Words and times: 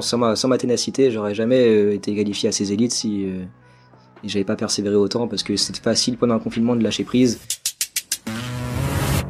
sans 0.00 0.18
ma, 0.18 0.58
ténacité, 0.58 1.10
j'aurais 1.10 1.34
jamais 1.34 1.94
été 1.94 2.14
qualifié 2.14 2.48
à 2.48 2.52
ces 2.52 2.72
élites 2.72 2.92
si 2.92 3.26
j'avais 4.24 4.44
pas 4.44 4.56
persévéré 4.56 4.96
autant 4.96 5.28
parce 5.28 5.42
que 5.42 5.56
c'était 5.56 5.80
facile 5.80 6.16
pendant 6.16 6.34
un 6.34 6.38
confinement 6.38 6.76
de 6.76 6.82
lâcher 6.82 7.04
prise. 7.04 7.40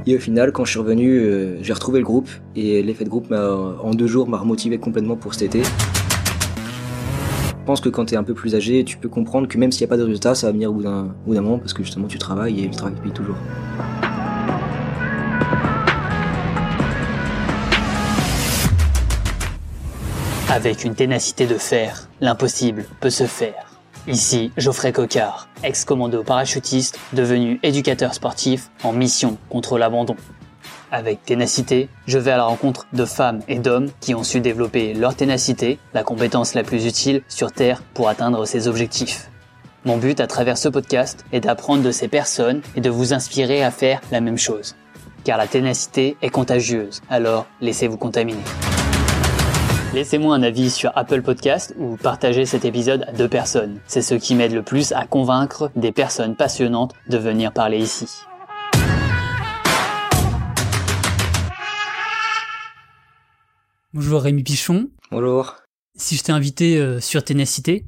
Et 0.07 0.17
au 0.17 0.19
final, 0.21 0.53
quand 0.53 0.65
je 0.65 0.71
suis 0.71 0.79
revenu, 0.79 1.23
j'ai 1.61 1.73
retrouvé 1.73 1.99
le 1.99 2.05
groupe 2.05 2.31
et 2.57 2.83
l'effet 2.83 3.05
de 3.05 3.11
groupe 3.11 3.33
en 3.33 3.91
deux 3.91 4.07
jours 4.07 4.29
m'a 4.29 4.39
remotivé 4.39 4.79
complètement 4.79 5.17
pour 5.17 5.35
cet 5.35 5.55
été. 5.55 5.63
Je 7.69 7.73
pense 7.73 7.83
que 7.83 7.91
quand 7.91 8.07
tu 8.07 8.15
es 8.15 8.17
un 8.17 8.25
peu 8.25 8.33
plus 8.33 8.55
âgé, 8.55 8.83
tu 8.85 8.97
peux 8.97 9.11
comprendre 9.11 9.47
que 9.47 9.59
même 9.59 9.71
s'il 9.71 9.83
n'y 9.83 9.91
a 9.91 9.91
pas 9.91 9.99
de 9.99 10.05
résultat, 10.05 10.35
ça 10.35 10.47
va 10.47 10.55
venir 10.55 10.71
au 10.71 10.75
bout 10.75 10.83
d'un 10.83 11.13
moment 11.27 11.59
parce 11.59 11.75
que 11.75 11.83
justement 11.83 12.07
tu 12.07 12.19
travailles 12.19 12.65
et 12.65 12.67
le 12.67 12.75
travail 12.75 12.95
paye 13.03 13.13
toujours. 13.13 13.37
Avec 20.51 20.85
une 20.85 20.95
ténacité 20.95 21.47
de 21.47 21.59
fer, 21.59 22.09
l'impossible 22.23 22.87
peut 23.01 23.11
se 23.11 23.27
faire. 23.27 23.67
Ici, 24.07 24.51
Geoffrey 24.57 24.93
Cocard, 24.93 25.47
ex-commando 25.63 26.23
parachutiste, 26.23 26.99
devenu 27.13 27.61
éducateur 27.63 28.15
sportif 28.15 28.71
en 28.83 28.95
mission 28.95 29.37
contre 29.51 29.77
l'abandon. 29.77 30.17
Avec 30.91 31.23
ténacité, 31.23 31.91
je 32.07 32.19
vais 32.19 32.31
à 32.31 32.39
la 32.39 32.45
rencontre 32.45 32.87
de 32.95 33.05
femmes 33.05 33.41
et 33.47 33.59
d'hommes 33.59 33.91
qui 34.01 34.15
ont 34.15 34.23
su 34.23 34.41
développer 34.41 34.95
leur 34.95 35.15
ténacité, 35.15 35.79
la 35.93 36.03
compétence 36.03 36.55
la 36.55 36.63
plus 36.63 36.87
utile 36.87 37.21
sur 37.29 37.53
Terre 37.53 37.83
pour 37.93 38.09
atteindre 38.09 38.47
ses 38.47 38.69
objectifs. 38.69 39.31
Mon 39.85 39.99
but 39.99 40.19
à 40.19 40.27
travers 40.27 40.57
ce 40.57 40.71
podcast 40.71 41.27
est 41.31 41.41
d'apprendre 41.41 41.83
de 41.83 41.93
ces 41.93 42.09
personnes 42.09 42.63
et 42.75 42.81
de 42.81 42.89
vous 42.89 43.13
inspirer 43.13 43.63
à 43.63 43.71
faire 43.71 44.01
la 44.11 44.23
même 44.23 44.39
chose. 44.39 44.77
Car 45.25 45.37
la 45.37 45.47
ténacité 45.47 46.17
est 46.23 46.31
contagieuse, 46.31 47.03
alors 47.11 47.45
laissez-vous 47.61 47.99
contaminer. 47.99 48.45
Laissez-moi 49.95 50.35
un 50.35 50.43
avis 50.43 50.71
sur 50.71 50.93
Apple 50.97 51.23
Podcast 51.23 51.75
ou 51.79 51.97
partagez 51.97 52.45
cet 52.45 52.67
épisode 52.67 53.05
à 53.09 53.13
deux 53.13 53.29
personnes. 53.29 53.81
C'est 53.87 54.03
ce 54.03 54.15
qui 54.15 54.35
m'aide 54.35 54.53
le 54.53 54.63
plus 54.63 54.93
à 54.93 55.07
convaincre 55.07 55.71
des 55.77 55.93
personnes 55.93 56.37
passionnantes 56.37 56.95
de 57.09 57.17
venir 57.17 57.55
parler 57.55 57.79
ici. 57.79 58.07
Bonjour 63.95 64.21
Rémi 64.21 64.43
Pichon. 64.43 64.91
Bonjour. 65.11 65.57
Si 65.97 66.17
je 66.17 66.23
t'ai 66.23 66.33
invité 66.33 66.77
euh, 66.77 67.01
sur 67.01 67.25
Ténacité, 67.25 67.87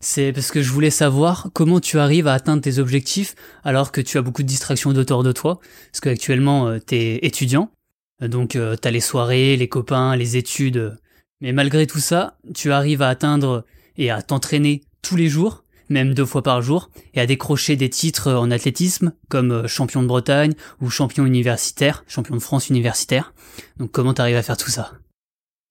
c'est 0.00 0.32
parce 0.32 0.50
que 0.50 0.62
je 0.62 0.70
voulais 0.72 0.90
savoir 0.90 1.50
comment 1.52 1.80
tu 1.80 1.98
arrives 1.98 2.26
à 2.28 2.32
atteindre 2.32 2.62
tes 2.62 2.78
objectifs 2.78 3.34
alors 3.62 3.92
que 3.92 4.00
tu 4.00 4.16
as 4.16 4.22
beaucoup 4.22 4.42
de 4.42 4.48
distractions 4.48 4.94
d'auteur 4.94 5.22
de 5.22 5.32
toi. 5.32 5.60
Parce 5.92 6.00
qu'actuellement, 6.00 6.66
euh, 6.66 6.78
tu 6.84 6.96
es 6.96 7.18
étudiant. 7.26 7.70
Euh, 8.22 8.28
donc, 8.28 8.56
euh, 8.56 8.74
tu 8.80 8.88
as 8.88 8.90
les 8.90 9.00
soirées, 9.00 9.56
les 9.56 9.68
copains, 9.68 10.16
les 10.16 10.36
études. 10.36 10.98
Mais 11.42 11.52
malgré 11.52 11.86
tout 11.86 11.98
ça, 11.98 12.38
tu 12.54 12.70
arrives 12.72 13.02
à 13.02 13.08
atteindre 13.08 13.64
et 13.96 14.10
à 14.10 14.22
t'entraîner 14.22 14.82
tous 15.02 15.16
les 15.16 15.28
jours, 15.28 15.64
même 15.88 16.14
deux 16.14 16.24
fois 16.24 16.42
par 16.42 16.62
jour, 16.62 16.88
et 17.14 17.20
à 17.20 17.26
décrocher 17.26 17.74
des 17.74 17.90
titres 17.90 18.32
en 18.32 18.50
athlétisme, 18.52 19.12
comme 19.28 19.66
champion 19.66 20.02
de 20.02 20.06
Bretagne 20.06 20.54
ou 20.80 20.88
champion 20.88 21.26
universitaire, 21.26 22.04
champion 22.06 22.36
de 22.36 22.40
France 22.40 22.70
universitaire. 22.70 23.34
Donc 23.76 23.90
comment 23.90 24.14
tu 24.14 24.20
arrives 24.22 24.36
à 24.36 24.42
faire 24.42 24.56
tout 24.56 24.70
ça? 24.70 24.92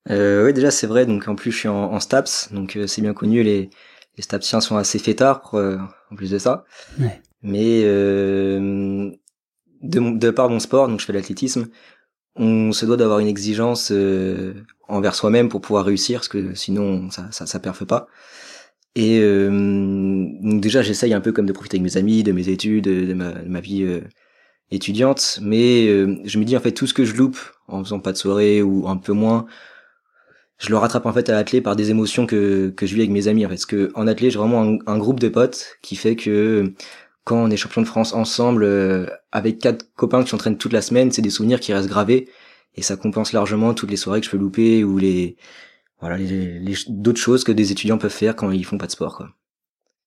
Euh, 0.09 0.45
Oui, 0.45 0.53
déjà 0.53 0.71
c'est 0.71 0.87
vrai. 0.87 1.05
Donc 1.05 1.27
en 1.29 1.35
plus 1.35 1.53
je 1.53 1.57
suis 1.57 1.69
en, 1.69 1.93
en 1.93 1.99
STAPS, 2.01 2.49
donc 2.51 2.75
euh, 2.75 2.85
c'est 2.85 3.01
bien 3.01 3.13
connu. 3.13 3.41
Les, 3.41 3.69
les 4.17 4.23
STAPsiens 4.23 4.59
sont 4.59 4.75
assez 4.75 4.99
fêtards 4.99 5.51
euh, 5.53 5.77
en 6.11 6.15
plus 6.15 6.29
de 6.31 6.37
ça. 6.37 6.65
Ouais. 6.99 7.21
Mais 7.43 7.81
euh, 7.85 9.09
de, 9.81 10.17
de 10.17 10.29
par 10.31 10.49
mon 10.49 10.59
sport, 10.59 10.89
donc 10.89 10.99
je 10.99 11.05
fais 11.05 11.13
l'athlétisme, 11.13 11.69
on 12.35 12.71
se 12.71 12.85
doit 12.85 12.97
d'avoir 12.97 13.19
une 13.19 13.27
exigence 13.27 13.91
euh, 13.91 14.53
envers 14.87 15.15
soi-même 15.15 15.49
pour 15.49 15.61
pouvoir 15.61 15.85
réussir, 15.85 16.19
parce 16.19 16.27
que 16.29 16.55
sinon 16.55 17.09
ça 17.11 17.27
ça, 17.31 17.45
ça 17.45 17.59
perfe 17.59 17.85
pas. 17.85 18.07
Et 18.95 19.19
euh, 19.21 19.49
donc 19.49 20.61
déjà 20.61 20.81
j'essaye 20.81 21.13
un 21.13 21.21
peu 21.21 21.31
comme 21.31 21.45
de 21.45 21.53
profiter 21.53 21.77
avec 21.77 21.83
mes 21.83 21.97
amis, 21.97 22.23
de 22.23 22.31
mes 22.33 22.49
études, 22.49 22.85
de 22.85 23.13
ma, 23.13 23.31
de 23.31 23.47
ma 23.49 23.61
vie 23.61 23.83
euh, 23.83 24.01
étudiante, 24.69 25.39
mais 25.41 25.87
euh, 25.87 26.17
je 26.25 26.39
me 26.39 26.43
dis 26.45 26.57
en 26.57 26.59
fait 26.59 26.73
tout 26.73 26.87
ce 26.87 26.93
que 26.93 27.05
je 27.05 27.15
loupe 27.15 27.39
en 27.67 27.83
faisant 27.83 27.99
pas 27.99 28.11
de 28.11 28.17
soirée 28.17 28.61
ou 28.61 28.87
un 28.87 28.97
peu 28.97 29.13
moins, 29.13 29.45
je 30.57 30.69
le 30.69 30.77
rattrape 30.77 31.05
en 31.05 31.13
fait 31.13 31.29
à 31.29 31.33
l'athlé 31.33 31.61
par 31.61 31.75
des 31.75 31.89
émotions 31.89 32.25
que, 32.27 32.69
que 32.69 32.85
je 32.85 32.95
vis 32.95 33.01
avec 33.01 33.11
mes 33.11 33.27
amis 33.27 33.45
en 33.45 33.49
fait. 33.49 33.55
Parce 33.55 33.65
que 33.65 33.91
en 33.95 34.07
athlé, 34.07 34.29
j'ai 34.29 34.37
vraiment 34.39 34.61
un, 34.63 34.77
un, 34.87 34.97
groupe 34.97 35.19
de 35.19 35.29
potes 35.29 35.77
qui 35.81 35.95
fait 35.95 36.15
que 36.15 36.73
quand 37.23 37.37
on 37.37 37.49
est 37.49 37.57
champion 37.57 37.81
de 37.81 37.87
France 37.87 38.13
ensemble, 38.13 38.63
euh, 38.63 39.05
avec 39.31 39.59
quatre 39.59 39.93
copains 39.93 40.23
qui 40.23 40.29
s'entraînent 40.29 40.57
toute 40.57 40.73
la 40.73 40.81
semaine, 40.81 41.11
c'est 41.11 41.21
des 41.21 41.29
souvenirs 41.29 41.59
qui 41.59 41.73
restent 41.73 41.89
gravés 41.89 42.29
et 42.75 42.81
ça 42.81 42.97
compense 42.97 43.33
largement 43.33 43.73
toutes 43.73 43.91
les 43.91 43.97
soirées 43.97 44.21
que 44.21 44.25
je 44.25 44.31
peux 44.31 44.37
louper 44.37 44.83
ou 44.83 44.97
les 44.97 45.37
voilà 45.99 46.17
les, 46.17 46.75
d'autres 46.87 47.19
choses 47.19 47.43
que 47.43 47.51
des 47.51 47.71
étudiants 47.71 47.97
peuvent 47.97 48.11
faire 48.11 48.35
quand 48.35 48.51
ils 48.51 48.65
font 48.65 48.77
pas 48.77 48.87
de 48.87 48.91
sport 48.91 49.17
quoi. 49.17 49.29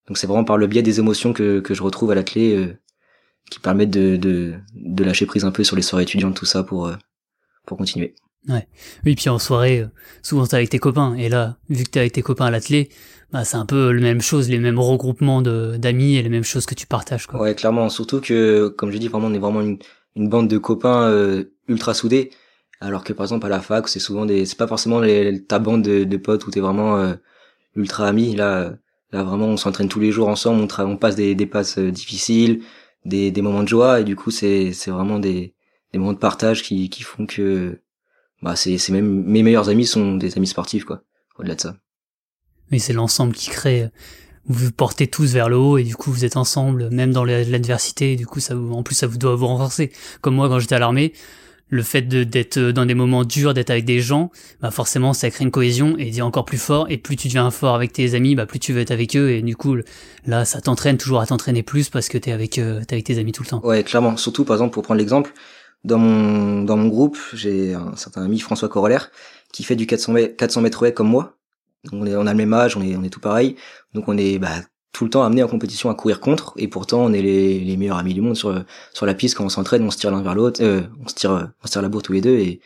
Donc 0.08 0.18
c'est 0.18 0.26
vraiment 0.26 0.44
par 0.44 0.58
le 0.58 0.66
biais 0.66 0.82
des 0.82 0.98
émotions 0.98 1.32
que, 1.32 1.60
que 1.60 1.74
je 1.74 1.82
retrouve 1.82 2.10
à 2.10 2.14
l'athlé 2.14 2.56
euh, 2.56 2.76
qui 3.50 3.60
permettent 3.60 3.90
de, 3.90 4.16
de, 4.16 4.54
de 4.74 5.04
lâcher 5.04 5.26
prise 5.26 5.44
un 5.44 5.52
peu 5.52 5.64
sur 5.64 5.76
les 5.76 5.82
soirées 5.82 6.02
étudiantes 6.04 6.36
tout 6.36 6.46
ça 6.46 6.64
pour 6.64 6.86
euh, 6.86 6.96
pour 7.66 7.78
continuer. 7.78 8.14
Ouais. 8.48 8.66
Oui, 9.06 9.14
puis 9.14 9.28
en 9.28 9.38
soirée, 9.38 9.80
euh, 9.80 9.86
souvent 10.22 10.46
t'es 10.46 10.56
avec 10.56 10.70
tes 10.70 10.78
copains. 10.78 11.14
Et 11.14 11.28
là, 11.28 11.56
vu 11.70 11.84
que 11.84 11.90
t'es 11.90 12.00
avec 12.00 12.12
tes 12.12 12.22
copains 12.22 12.46
à 12.46 12.50
l'athlé, 12.50 12.90
bah, 13.32 13.44
c'est 13.44 13.56
un 13.56 13.66
peu 13.66 13.90
la 13.90 14.00
même 14.00 14.20
chose, 14.20 14.48
les 14.50 14.58
mêmes 14.58 14.78
regroupements 14.78 15.42
d'amis 15.42 16.16
et 16.16 16.22
les 16.22 16.28
mêmes 16.28 16.44
choses 16.44 16.66
que 16.66 16.74
tu 16.74 16.86
partages. 16.86 17.26
Quoi. 17.26 17.40
Ouais, 17.40 17.54
clairement. 17.54 17.88
Surtout 17.88 18.20
que, 18.20 18.68
comme 18.68 18.90
je 18.90 18.98
dis, 18.98 19.08
vraiment, 19.08 19.28
on 19.28 19.34
est 19.34 19.38
vraiment 19.38 19.62
une, 19.62 19.78
une 20.14 20.28
bande 20.28 20.48
de 20.48 20.58
copains 20.58 21.08
euh, 21.08 21.44
ultra 21.68 21.94
soudés. 21.94 22.30
Alors 22.80 23.02
que 23.02 23.12
par 23.12 23.24
exemple 23.24 23.46
à 23.46 23.48
la 23.48 23.60
fac, 23.60 23.88
c'est 23.88 24.00
souvent 24.00 24.26
des, 24.26 24.44
c'est 24.44 24.58
pas 24.58 24.66
forcément 24.66 25.00
ta 25.48 25.58
bande 25.58 25.82
de, 25.82 26.16
potes 26.16 26.46
où 26.46 26.50
t'es 26.50 26.60
vraiment 26.60 26.98
euh, 26.98 27.14
ultra 27.76 28.06
amis. 28.06 28.36
Là, 28.36 28.74
là 29.12 29.22
vraiment, 29.22 29.46
on 29.46 29.56
s'entraîne 29.56 29.88
tous 29.88 30.00
les 30.00 30.12
jours 30.12 30.28
ensemble, 30.28 30.60
on, 30.60 30.84
on 30.84 30.96
passe 30.96 31.14
des, 31.14 31.34
des 31.34 31.46
passes 31.46 31.78
difficiles, 31.78 32.62
des, 33.06 33.30
des 33.30 33.42
moments 33.42 33.62
de 33.62 33.68
joie, 33.68 34.00
et 34.00 34.04
du 34.04 34.16
coup, 34.16 34.30
c'est, 34.30 34.72
c'est 34.72 34.90
vraiment 34.90 35.18
des, 35.18 35.54
des 35.92 35.98
moments 35.98 36.12
de 36.12 36.18
partage 36.18 36.62
qui, 36.62 36.90
qui 36.90 37.04
font 37.04 37.24
que 37.24 37.80
bah 38.44 38.56
c'est 38.56 38.76
c'est 38.76 38.92
même 38.92 39.24
mes 39.24 39.42
meilleurs 39.42 39.70
amis 39.70 39.86
sont 39.86 40.16
des 40.16 40.36
amis 40.36 40.46
sportifs 40.46 40.84
quoi 40.84 41.02
au-delà 41.38 41.54
de 41.54 41.60
ça. 41.62 41.76
Oui 42.70 42.78
c'est 42.78 42.92
l'ensemble 42.92 43.34
qui 43.34 43.48
crée 43.48 43.88
vous 44.46 44.66
vous 44.66 44.72
portez 44.72 45.06
tous 45.06 45.32
vers 45.32 45.48
le 45.48 45.56
haut 45.56 45.78
et 45.78 45.82
du 45.82 45.96
coup 45.96 46.12
vous 46.12 46.26
êtes 46.26 46.36
ensemble 46.36 46.90
même 46.90 47.12
dans 47.12 47.24
l'adversité 47.24 48.16
du 48.16 48.26
coup 48.26 48.40
ça 48.40 48.54
vous 48.54 48.74
en 48.74 48.82
plus 48.82 48.94
ça 48.94 49.06
vous 49.06 49.16
doit 49.16 49.34
vous 49.34 49.46
renforcer. 49.46 49.90
Comme 50.20 50.34
moi 50.34 50.48
quand 50.48 50.58
j'étais 50.58 50.74
à 50.74 50.78
l'armée 50.78 51.14
le 51.70 51.82
fait 51.82 52.02
d'être 52.02 52.58
dans 52.60 52.84
des 52.84 52.94
moments 52.94 53.24
durs 53.24 53.54
d'être 53.54 53.70
avec 53.70 53.86
des 53.86 54.00
gens 54.00 54.30
bah 54.60 54.70
forcément 54.70 55.14
ça 55.14 55.30
crée 55.30 55.44
une 55.44 55.50
cohésion 55.50 55.96
et 55.98 56.10
dit 56.10 56.20
encore 56.20 56.44
plus 56.44 56.58
fort. 56.58 56.86
Et 56.90 56.98
plus 56.98 57.16
tu 57.16 57.28
deviens 57.28 57.50
fort 57.50 57.74
avec 57.74 57.94
tes 57.94 58.14
amis 58.14 58.34
bah 58.34 58.44
plus 58.44 58.58
tu 58.58 58.74
veux 58.74 58.82
être 58.82 58.90
avec 58.90 59.16
eux 59.16 59.30
et 59.30 59.40
du 59.40 59.56
coup 59.56 59.78
là 60.26 60.44
ça 60.44 60.60
t'entraîne 60.60 60.98
toujours 60.98 61.20
à 61.20 61.26
t'entraîner 61.26 61.62
plus 61.62 61.88
parce 61.88 62.10
que 62.10 62.18
t'es 62.18 62.30
avec 62.30 62.58
euh, 62.58 62.82
t'es 62.86 62.96
avec 62.96 63.06
tes 63.06 63.18
amis 63.18 63.32
tout 63.32 63.42
le 63.42 63.48
temps. 63.48 63.64
Ouais 63.64 63.82
clairement. 63.82 64.18
Surtout 64.18 64.44
par 64.44 64.56
exemple 64.56 64.74
pour 64.74 64.82
prendre 64.82 64.98
l'exemple 64.98 65.32
dans 65.84 65.98
mon 65.98 66.62
dans 66.62 66.76
mon 66.76 66.88
groupe, 66.88 67.18
j'ai 67.34 67.74
un 67.74 67.94
certain 67.96 68.24
ami 68.24 68.40
François 68.40 68.68
Corollaire 68.68 69.10
qui 69.52 69.62
fait 69.62 69.76
du 69.76 69.86
400 69.86 70.12
mètres, 70.12 70.36
400 70.36 70.62
mètres 70.62 70.84
haies 70.84 70.94
comme 70.94 71.08
moi. 71.08 71.36
Donc 71.84 72.02
on 72.02 72.06
est 72.06 72.16
on 72.16 72.26
a 72.26 72.32
le 72.32 72.38
même 72.38 72.52
âge, 72.54 72.76
on 72.76 72.82
est 72.82 72.96
on 72.96 73.02
est 73.02 73.10
tout 73.10 73.20
pareil. 73.20 73.56
Donc 73.92 74.08
on 74.08 74.16
est 74.16 74.38
bah, 74.38 74.62
tout 74.92 75.04
le 75.04 75.10
temps 75.10 75.22
amené 75.24 75.42
en 75.42 75.48
compétition 75.48 75.90
à 75.90 75.94
courir 75.94 76.20
contre 76.20 76.54
et 76.56 76.68
pourtant 76.68 77.04
on 77.04 77.12
est 77.12 77.20
les, 77.20 77.60
les 77.60 77.76
meilleurs 77.76 77.98
amis 77.98 78.14
du 78.14 78.22
monde 78.22 78.36
sur 78.36 78.64
sur 78.94 79.04
la 79.06 79.14
piste 79.14 79.36
quand 79.36 79.44
on 79.44 79.50
s'entraîne, 79.50 79.82
on 79.84 79.90
se 79.90 79.98
tire 79.98 80.10
l'un 80.10 80.22
vers 80.22 80.34
l'autre, 80.34 80.62
euh, 80.62 80.82
on 81.04 81.08
se 81.08 81.14
tire 81.14 81.52
on 81.62 81.66
se 81.66 81.72
tire 81.72 81.82
la 81.82 81.88
bourre 81.88 82.02
tous 82.02 82.12
les 82.12 82.20
deux 82.22 82.36
et 82.38 82.60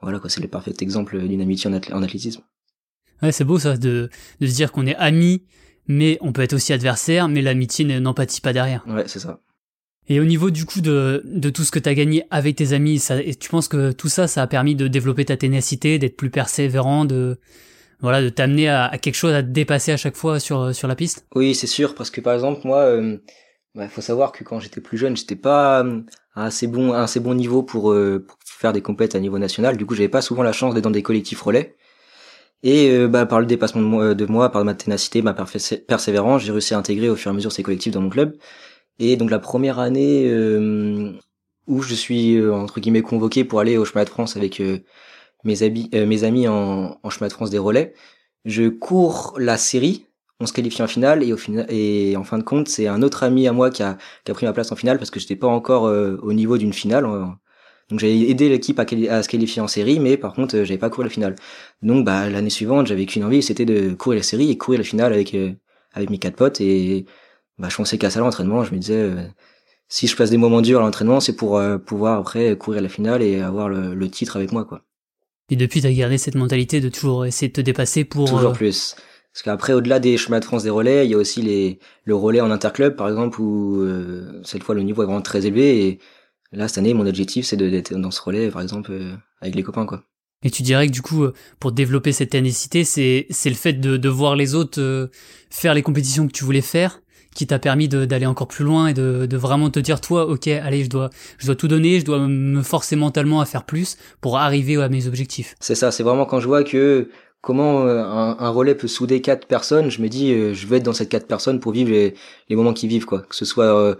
voilà 0.00 0.18
quoi, 0.18 0.28
c'est 0.30 0.40
le 0.40 0.48
parfait 0.48 0.74
exemple 0.80 1.18
d'une 1.20 1.40
amitié 1.40 1.70
en, 1.70 1.74
en 1.74 2.02
athlétisme. 2.02 2.42
Ouais, 3.22 3.32
c'est 3.32 3.44
beau 3.44 3.58
ça 3.58 3.76
de 3.76 4.10
de 4.40 4.46
se 4.46 4.54
dire 4.54 4.70
qu'on 4.70 4.86
est 4.86 4.96
amis 4.96 5.42
mais 5.88 6.18
on 6.20 6.32
peut 6.32 6.42
être 6.42 6.52
aussi 6.52 6.72
adversaire 6.72 7.26
mais 7.28 7.42
l'amitié 7.42 7.84
n'empathie 8.00 8.40
pas 8.40 8.52
derrière. 8.52 8.84
Ouais, 8.86 9.04
c'est 9.06 9.18
ça. 9.18 9.40
Et 10.08 10.20
au 10.20 10.24
niveau 10.24 10.50
du 10.50 10.64
coup 10.64 10.80
de, 10.80 11.22
de 11.24 11.50
tout 11.50 11.62
ce 11.62 11.70
que 11.70 11.78
tu 11.78 11.88
as 11.88 11.94
gagné 11.94 12.24
avec 12.30 12.56
tes 12.56 12.72
amis, 12.72 12.98
ça, 12.98 13.22
tu 13.22 13.48
penses 13.48 13.68
que 13.68 13.92
tout 13.92 14.08
ça, 14.08 14.26
ça 14.26 14.42
a 14.42 14.46
permis 14.46 14.74
de 14.74 14.88
développer 14.88 15.24
ta 15.24 15.36
ténacité, 15.36 15.98
d'être 15.98 16.16
plus 16.16 16.30
persévérant, 16.30 17.04
de 17.04 17.38
voilà, 18.00 18.20
de 18.20 18.28
t'amener 18.28 18.68
à, 18.68 18.86
à, 18.86 18.98
quelque 18.98 19.14
chose 19.14 19.32
à 19.32 19.42
te 19.42 19.48
dépasser 19.48 19.92
à 19.92 19.96
chaque 19.96 20.16
fois 20.16 20.40
sur 20.40 20.74
sur 20.74 20.88
la 20.88 20.96
piste? 20.96 21.24
Oui, 21.34 21.54
c'est 21.54 21.68
sûr, 21.68 21.94
parce 21.94 22.10
que 22.10 22.20
par 22.20 22.34
exemple 22.34 22.62
moi, 22.64 22.84
il 22.96 23.04
euh, 23.04 23.16
bah, 23.76 23.88
faut 23.88 24.00
savoir 24.00 24.32
que 24.32 24.42
quand 24.44 24.58
j'étais 24.58 24.80
plus 24.80 24.98
jeune, 24.98 25.16
j'étais 25.16 25.36
pas 25.36 25.84
euh, 25.84 26.00
à 26.34 26.46
assez 26.46 26.66
bon 26.66 26.92
assez 26.92 27.20
bon 27.20 27.34
niveau 27.34 27.62
pour, 27.62 27.92
euh, 27.92 28.24
pour 28.26 28.36
faire 28.44 28.72
des 28.72 28.82
compètes 28.82 29.14
à 29.14 29.20
niveau 29.20 29.38
national. 29.38 29.76
Du 29.76 29.86
coup, 29.86 29.94
j'avais 29.94 30.08
pas 30.08 30.20
souvent 30.22 30.42
la 30.42 30.52
chance 30.52 30.74
d'être 30.74 30.84
dans 30.84 30.90
des 30.90 31.02
collectifs 31.02 31.40
relais. 31.40 31.76
Et 32.64 32.90
euh, 32.90 33.08
bah, 33.08 33.26
par 33.26 33.40
le 33.40 33.46
dépassement 33.46 34.14
de 34.14 34.26
moi, 34.26 34.50
par 34.50 34.64
ma 34.64 34.74
ténacité, 34.74 35.22
ma 35.22 35.34
persévérance, 35.34 36.42
j'ai 36.42 36.52
réussi 36.52 36.74
à 36.74 36.78
intégrer 36.78 37.08
au 37.08 37.16
fur 37.16 37.30
et 37.30 37.32
à 37.32 37.34
mesure 37.34 37.52
ces 37.52 37.62
collectifs 37.62 37.92
dans 37.92 38.00
mon 38.00 38.10
club. 38.10 38.36
Et 38.98 39.16
donc 39.16 39.30
la 39.30 39.38
première 39.38 39.78
année 39.78 40.28
euh, 40.28 41.12
où 41.66 41.82
je 41.82 41.94
suis 41.94 42.36
euh, 42.36 42.54
entre 42.54 42.80
guillemets 42.80 43.02
convoqué 43.02 43.44
pour 43.44 43.60
aller 43.60 43.76
au 43.76 43.84
chemin 43.84 44.04
de 44.04 44.08
France 44.08 44.36
avec 44.36 44.60
euh, 44.60 44.78
mes, 45.44 45.62
amis, 45.62 45.90
mes 45.92 46.24
amis 46.24 46.48
en, 46.48 46.98
chemin 47.10 47.28
de 47.28 47.32
France 47.32 47.50
des 47.50 47.58
relais, 47.58 47.94
je 48.44 48.68
cours 48.68 49.34
la 49.38 49.56
série, 49.56 50.06
on 50.40 50.46
se 50.46 50.52
qualifie 50.52 50.82
en 50.82 50.86
finale 50.86 51.24
et 51.24 52.16
en 52.16 52.24
fin 52.24 52.38
de 52.38 52.42
compte 52.42 52.68
c'est 52.68 52.86
un 52.88 53.02
autre 53.02 53.22
ami 53.22 53.48
à 53.48 53.52
moi 53.52 53.70
qui 53.70 53.82
a, 53.82 53.98
pris 54.26 54.46
ma 54.46 54.52
place 54.52 54.72
en 54.72 54.76
finale 54.76 54.98
parce 54.98 55.10
que 55.10 55.20
j'étais 55.20 55.36
pas 55.36 55.48
encore 55.48 55.84
au 55.84 56.32
niveau 56.32 56.58
d'une 56.58 56.72
finale. 56.72 57.04
Donc 57.90 58.00
j'avais 58.00 58.18
aidé 58.20 58.48
l'équipe 58.48 58.78
à, 58.78 58.82
à, 58.82 59.22
se 59.22 59.28
qualifier 59.28 59.60
en 59.62 59.68
série, 59.68 60.00
mais 60.00 60.16
par 60.16 60.34
contre 60.34 60.56
j'avais 60.64 60.78
pas 60.78 60.90
couru 60.90 61.04
la 61.04 61.10
finale. 61.10 61.36
Donc 61.82 62.04
bah 62.04 62.28
l'année 62.30 62.50
suivante 62.50 62.86
j'avais 62.86 63.06
qu'une 63.06 63.24
envie, 63.24 63.42
c'était 63.42 63.64
de 63.64 63.94
courir 63.94 64.18
la 64.18 64.22
série 64.24 64.50
et 64.50 64.58
courir 64.58 64.78
la 64.78 64.84
finale 64.84 65.12
avec 65.12 65.36
avec 65.92 66.10
mes 66.10 66.18
quatre 66.18 66.36
potes 66.36 66.60
et 66.60 67.06
bah 67.58 67.68
je 67.70 67.76
pensais 67.76 67.98
qu'à 67.98 68.10
ça 68.10 68.20
l'entraînement, 68.20 68.64
je 68.64 68.72
me 68.74 68.78
disais 68.78 69.10
si 69.88 70.06
je 70.06 70.16
passe 70.16 70.30
des 70.30 70.38
moments 70.38 70.62
durs 70.62 70.80
à 70.80 70.82
l'entraînement, 70.82 71.20
c'est 71.20 71.36
pour 71.36 71.60
pouvoir 71.86 72.18
après 72.18 72.56
courir 72.56 72.82
la 72.82 72.88
finale 72.88 73.22
et 73.22 73.40
avoir 73.40 73.68
le, 73.68 73.94
le 73.94 74.10
titre 74.10 74.36
avec 74.36 74.52
moi 74.52 74.64
quoi. 74.64 74.82
Et 75.50 75.56
depuis, 75.56 75.82
t'as 75.82 75.92
gardé 75.92 76.16
cette 76.16 76.34
mentalité 76.34 76.80
de 76.80 76.88
toujours 76.88 77.26
essayer 77.26 77.48
de 77.48 77.52
te 77.52 77.60
dépasser 77.60 78.04
pour... 78.04 78.26
Toujours 78.30 78.54
plus. 78.54 78.96
Parce 79.34 79.42
qu'après, 79.42 79.74
au-delà 79.74 79.98
des 79.98 80.16
chemins 80.16 80.40
de 80.40 80.46
France 80.46 80.62
des 80.62 80.70
relais, 80.70 81.04
il 81.06 81.10
y 81.10 81.14
a 81.14 81.18
aussi 81.18 81.42
les, 81.42 81.78
le 82.04 82.14
relais 82.14 82.40
en 82.40 82.50
interclub, 82.50 82.96
par 82.96 83.06
exemple, 83.06 83.38
où 83.38 83.82
euh, 83.82 84.40
cette 84.44 84.62
fois 84.62 84.74
le 84.74 84.82
niveau 84.82 85.02
est 85.02 85.04
vraiment 85.04 85.20
très 85.20 85.44
élevé. 85.44 85.86
Et 85.86 85.98
là, 86.52 86.68
cette 86.68 86.78
année, 86.78 86.94
mon 86.94 87.06
objectif, 87.06 87.44
c'est 87.44 87.58
d'être 87.58 87.92
dans 87.92 88.10
ce 88.10 88.22
relais, 88.22 88.50
par 88.50 88.62
exemple, 88.62 88.92
euh, 88.92 89.14
avec 89.42 89.54
les 89.54 89.62
copains, 89.62 89.84
quoi. 89.84 90.04
Et 90.42 90.50
tu 90.50 90.62
dirais 90.62 90.86
que 90.86 90.92
du 90.92 91.02
coup, 91.02 91.24
euh, 91.24 91.34
pour 91.60 91.72
développer 91.72 92.12
cette 92.12 92.30
ténacité, 92.30 92.84
c'est 92.84 93.26
c'est 93.28 93.50
le 93.50 93.54
fait 93.54 93.74
de, 93.74 93.98
de 93.98 94.08
voir 94.08 94.36
les 94.36 94.54
autres 94.54 95.10
faire 95.50 95.74
les 95.74 95.82
compétitions 95.82 96.26
que 96.26 96.32
tu 96.32 96.44
voulais 96.44 96.62
faire, 96.62 97.01
qui 97.34 97.46
t'a 97.46 97.58
permis 97.58 97.88
d'aller 97.88 98.26
encore 98.26 98.48
plus 98.48 98.64
loin 98.64 98.88
et 98.88 98.94
de, 98.94 99.26
de 99.26 99.36
vraiment 99.36 99.70
te 99.70 99.80
dire 99.80 100.00
toi, 100.00 100.26
ok, 100.28 100.48
allez, 100.48 100.84
je 100.84 100.90
dois 100.90 101.10
je 101.38 101.46
dois 101.46 101.56
tout 101.56 101.68
donner, 101.68 102.00
je 102.00 102.04
dois 102.04 102.18
me 102.26 102.62
forcer 102.62 102.96
mentalement 102.96 103.40
à 103.40 103.46
faire 103.46 103.64
plus 103.64 103.96
pour 104.20 104.38
arriver 104.38 104.76
à 104.76 104.88
mes 104.88 105.06
objectifs. 105.06 105.54
C'est 105.60 105.74
ça, 105.74 105.90
c'est 105.90 106.02
vraiment 106.02 106.26
quand 106.26 106.40
je 106.40 106.46
vois 106.46 106.64
que 106.64 107.08
comment 107.40 107.82
euh, 107.82 108.02
un, 108.04 108.48
relais 108.50 108.74
peut 108.74 108.88
souder 108.88 109.20
quatre 109.20 109.46
personnes, 109.46 109.90
je 109.90 110.00
me 110.00 110.08
dis 110.08 110.32
euh, 110.32 110.54
je 110.54 110.66
veux 110.66 110.76
être 110.76 110.84
dans 110.84 110.92
cette 110.92 111.08
quatre 111.08 111.26
personnes 111.26 111.60
pour 111.60 111.72
vivre 111.72 111.90
les, 111.90 112.14
les 112.48 112.56
moments 112.56 112.72
qu'ils 112.72 112.88
vivent 112.88 113.06
quoi, 113.06 113.20
que 113.22 113.34
ce 113.34 113.44
soit 113.44 113.64
euh, 113.64 113.94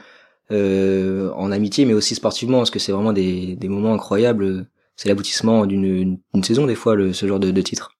euh, 0.50 1.30
en 1.32 1.50
amitié 1.50 1.84
mais 1.84 1.94
aussi 1.94 2.14
sportivement 2.14 2.58
parce 2.58 2.70
que 2.70 2.78
c'est 2.78 2.92
vraiment 2.92 3.12
des, 3.12 3.56
des 3.56 3.68
moments 3.68 3.94
incroyables. 3.94 4.66
C'est 4.94 5.08
l'aboutissement 5.08 5.64
d'une 5.64 6.18
une 6.34 6.44
saison 6.44 6.66
des 6.66 6.74
fois 6.74 6.94
le, 6.94 7.12
ce 7.12 7.26
genre 7.26 7.40
de, 7.40 7.50
de 7.50 7.62
titre. 7.62 7.96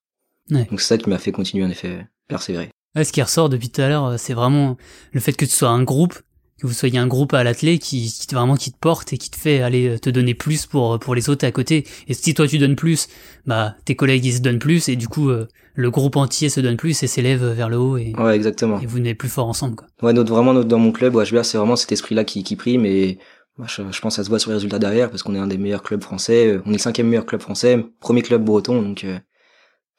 Ouais. 0.50 0.66
Donc 0.70 0.80
c'est 0.80 0.88
ça 0.88 0.98
qui 0.98 1.08
m'a 1.08 1.18
fait 1.18 1.32
continuer 1.32 1.64
en 1.64 1.70
effet 1.70 2.06
persévérer. 2.28 2.70
Ouais, 2.94 3.04
ce 3.04 3.12
qui 3.12 3.22
ressort 3.22 3.48
depuis 3.48 3.70
tout 3.70 3.80
à 3.80 3.88
l'heure, 3.88 4.18
c'est 4.18 4.34
vraiment 4.34 4.76
le 5.12 5.20
fait 5.20 5.32
que 5.32 5.44
tu 5.44 5.52
sois 5.52 5.70
un 5.70 5.82
groupe 5.82 6.14
que 6.62 6.68
vous 6.68 6.72
soyez 6.72 6.98
un 6.98 7.08
groupe 7.08 7.34
à 7.34 7.42
l'athlé 7.42 7.78
qui, 7.78 8.06
qui 8.06 8.32
vraiment 8.32 8.54
qui 8.54 8.70
te 8.70 8.78
porte 8.78 9.12
et 9.12 9.18
qui 9.18 9.30
te 9.30 9.36
fait 9.36 9.62
aller 9.62 9.98
te 9.98 10.08
donner 10.10 10.32
plus 10.32 10.66
pour 10.66 11.00
pour 11.00 11.16
les 11.16 11.28
autres 11.28 11.44
à 11.44 11.50
côté. 11.50 11.84
Et 12.06 12.14
si 12.14 12.34
toi 12.34 12.46
tu 12.46 12.58
donnes 12.58 12.76
plus 12.76 13.08
bah 13.46 13.74
tes 13.84 13.96
collègues 13.96 14.24
ils 14.24 14.34
se 14.34 14.40
donnent 14.40 14.60
plus 14.60 14.88
et 14.88 14.94
du 14.94 15.08
coup 15.08 15.28
euh, 15.28 15.48
le 15.74 15.90
groupe 15.90 16.14
entier 16.14 16.48
se 16.48 16.60
donne 16.60 16.76
plus 16.76 17.02
et 17.02 17.08
s'élève 17.08 17.44
vers 17.44 17.68
le 17.68 17.78
haut 17.78 17.96
et 17.96 18.12
ouais 18.16 18.36
exactement. 18.36 18.80
et 18.80 18.86
vous 18.86 19.00
n'êtes 19.00 19.18
plus 19.18 19.28
fort 19.28 19.48
ensemble 19.48 19.74
quoi. 19.74 19.88
Ouais 20.02 20.12
notre 20.12 20.32
vraiment 20.32 20.54
notre, 20.54 20.68
dans 20.68 20.78
mon 20.78 20.92
club 20.92 21.20
c'est 21.24 21.58
vraiment 21.58 21.74
cet 21.74 21.90
esprit 21.90 22.14
là 22.14 22.22
qui 22.22 22.44
qui 22.44 22.54
prime 22.54 22.86
et 22.86 23.18
moi, 23.58 23.66
je, 23.68 23.82
je, 23.90 24.00
pense 24.00 24.14
que 24.14 24.16
ça 24.16 24.24
se 24.24 24.30
voit 24.30 24.38
sur 24.38 24.50
les 24.50 24.54
résultats 24.54 24.78
derrière 24.78 25.10
parce 25.10 25.22
qu'on 25.22 25.34
est 25.34 25.38
un 25.38 25.48
des 25.48 25.58
meilleurs 25.58 25.82
clubs 25.82 26.02
français 26.02 26.46
euh, 26.46 26.62
on 26.64 26.70
est 26.70 26.74
le 26.74 26.78
cinquième 26.78 27.08
meilleur 27.08 27.26
club 27.26 27.40
français 27.40 27.84
premier 27.98 28.22
club 28.22 28.44
breton 28.44 28.80
donc 28.80 29.02
euh, 29.02 29.18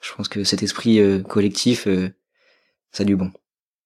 je 0.02 0.14
pense 0.16 0.30
que 0.30 0.46
cet 0.46 0.64
esprit 0.64 1.00
collectif 1.28 1.88
ça 2.94 3.04
a 3.04 3.06
du 3.06 3.18
bon 3.18 3.32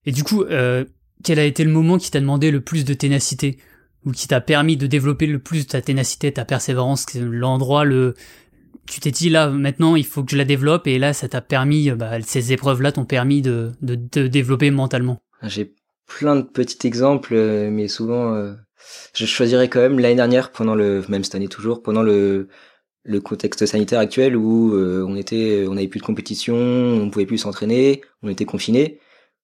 et 0.05 0.11
du 0.11 0.23
coup 0.23 0.43
euh, 0.43 0.85
quel 1.23 1.39
a 1.39 1.43
été 1.43 1.63
le 1.63 1.71
moment 1.71 1.97
qui 1.97 2.11
t'a 2.11 2.19
demandé 2.19 2.51
le 2.51 2.61
plus 2.61 2.85
de 2.85 2.93
ténacité 2.93 3.57
ou 4.05 4.11
qui 4.11 4.27
t'a 4.27 4.39
permis 4.39 4.77
de 4.77 4.87
développer 4.87 5.25
le 5.25 5.39
plus 5.39 5.67
ta 5.67 5.81
ténacité, 5.81 6.31
ta 6.31 6.45
persévérance, 6.45 7.05
l'endroit 7.15 7.83
le 7.83 8.13
tu 8.87 8.99
t'es 9.01 9.11
dit 9.11 9.29
là 9.29 9.49
maintenant 9.49 9.95
il 9.95 10.05
faut 10.05 10.23
que 10.23 10.31
je 10.31 10.37
la 10.37 10.45
développe 10.45 10.87
et 10.87 10.97
là 10.99 11.13
ça 11.13 11.27
t'a 11.27 11.41
permis 11.41 11.91
bah, 11.91 12.21
ces 12.21 12.53
épreuves 12.53 12.81
là 12.81 12.91
t'ont 12.91 13.05
permis 13.05 13.41
de, 13.41 13.71
de, 13.81 13.95
de 13.95 14.27
développer 14.27 14.71
mentalement. 14.71 15.19
J'ai 15.43 15.73
plein 16.07 16.35
de 16.37 16.41
petits 16.43 16.87
exemples 16.87 17.33
euh, 17.33 17.69
mais 17.69 17.87
souvent 17.87 18.33
euh, 18.33 18.53
je 19.13 19.25
choisirais 19.25 19.67
quand 19.67 19.81
même 19.81 19.99
l'année 19.99 20.15
dernière 20.15 20.51
pendant 20.51 20.75
le 20.75 21.03
même 21.09 21.23
cette 21.23 21.35
année 21.35 21.49
toujours 21.49 21.83
pendant 21.83 22.03
le 22.03 22.47
le 23.07 23.19
contexte 23.21 23.65
sanitaire 23.65 23.99
actuel 23.99 24.35
où 24.35 24.75
euh, 24.75 25.05
on 25.07 25.15
était 25.15 25.65
on 25.67 25.77
avait 25.77 25.87
plus 25.87 25.99
de 25.99 26.05
compétition, 26.05 26.55
on 26.55 27.09
pouvait 27.09 27.25
plus 27.25 27.39
s'entraîner, 27.39 28.01
on 28.21 28.29
était 28.29 28.45
confinés 28.45 28.99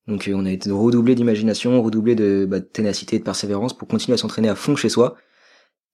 donc 0.08 0.28
euh, 0.28 0.34
on 0.36 0.46
a 0.46 0.52
été 0.52 0.70
redoublé 0.72 1.16
d'imagination, 1.16 1.82
redoublé 1.82 2.16
de, 2.16 2.46
bah, 2.50 2.60
de 2.60 2.66
ténacité, 2.66 3.20
de 3.20 3.24
persévérance 3.24 3.76
pour 3.76 3.88
continuer 3.88 4.16
à 4.16 4.18
s'entraîner 4.18 4.50
à 4.50 4.56
fond 4.56 4.76
chez 4.76 4.90
soi. 4.90 5.16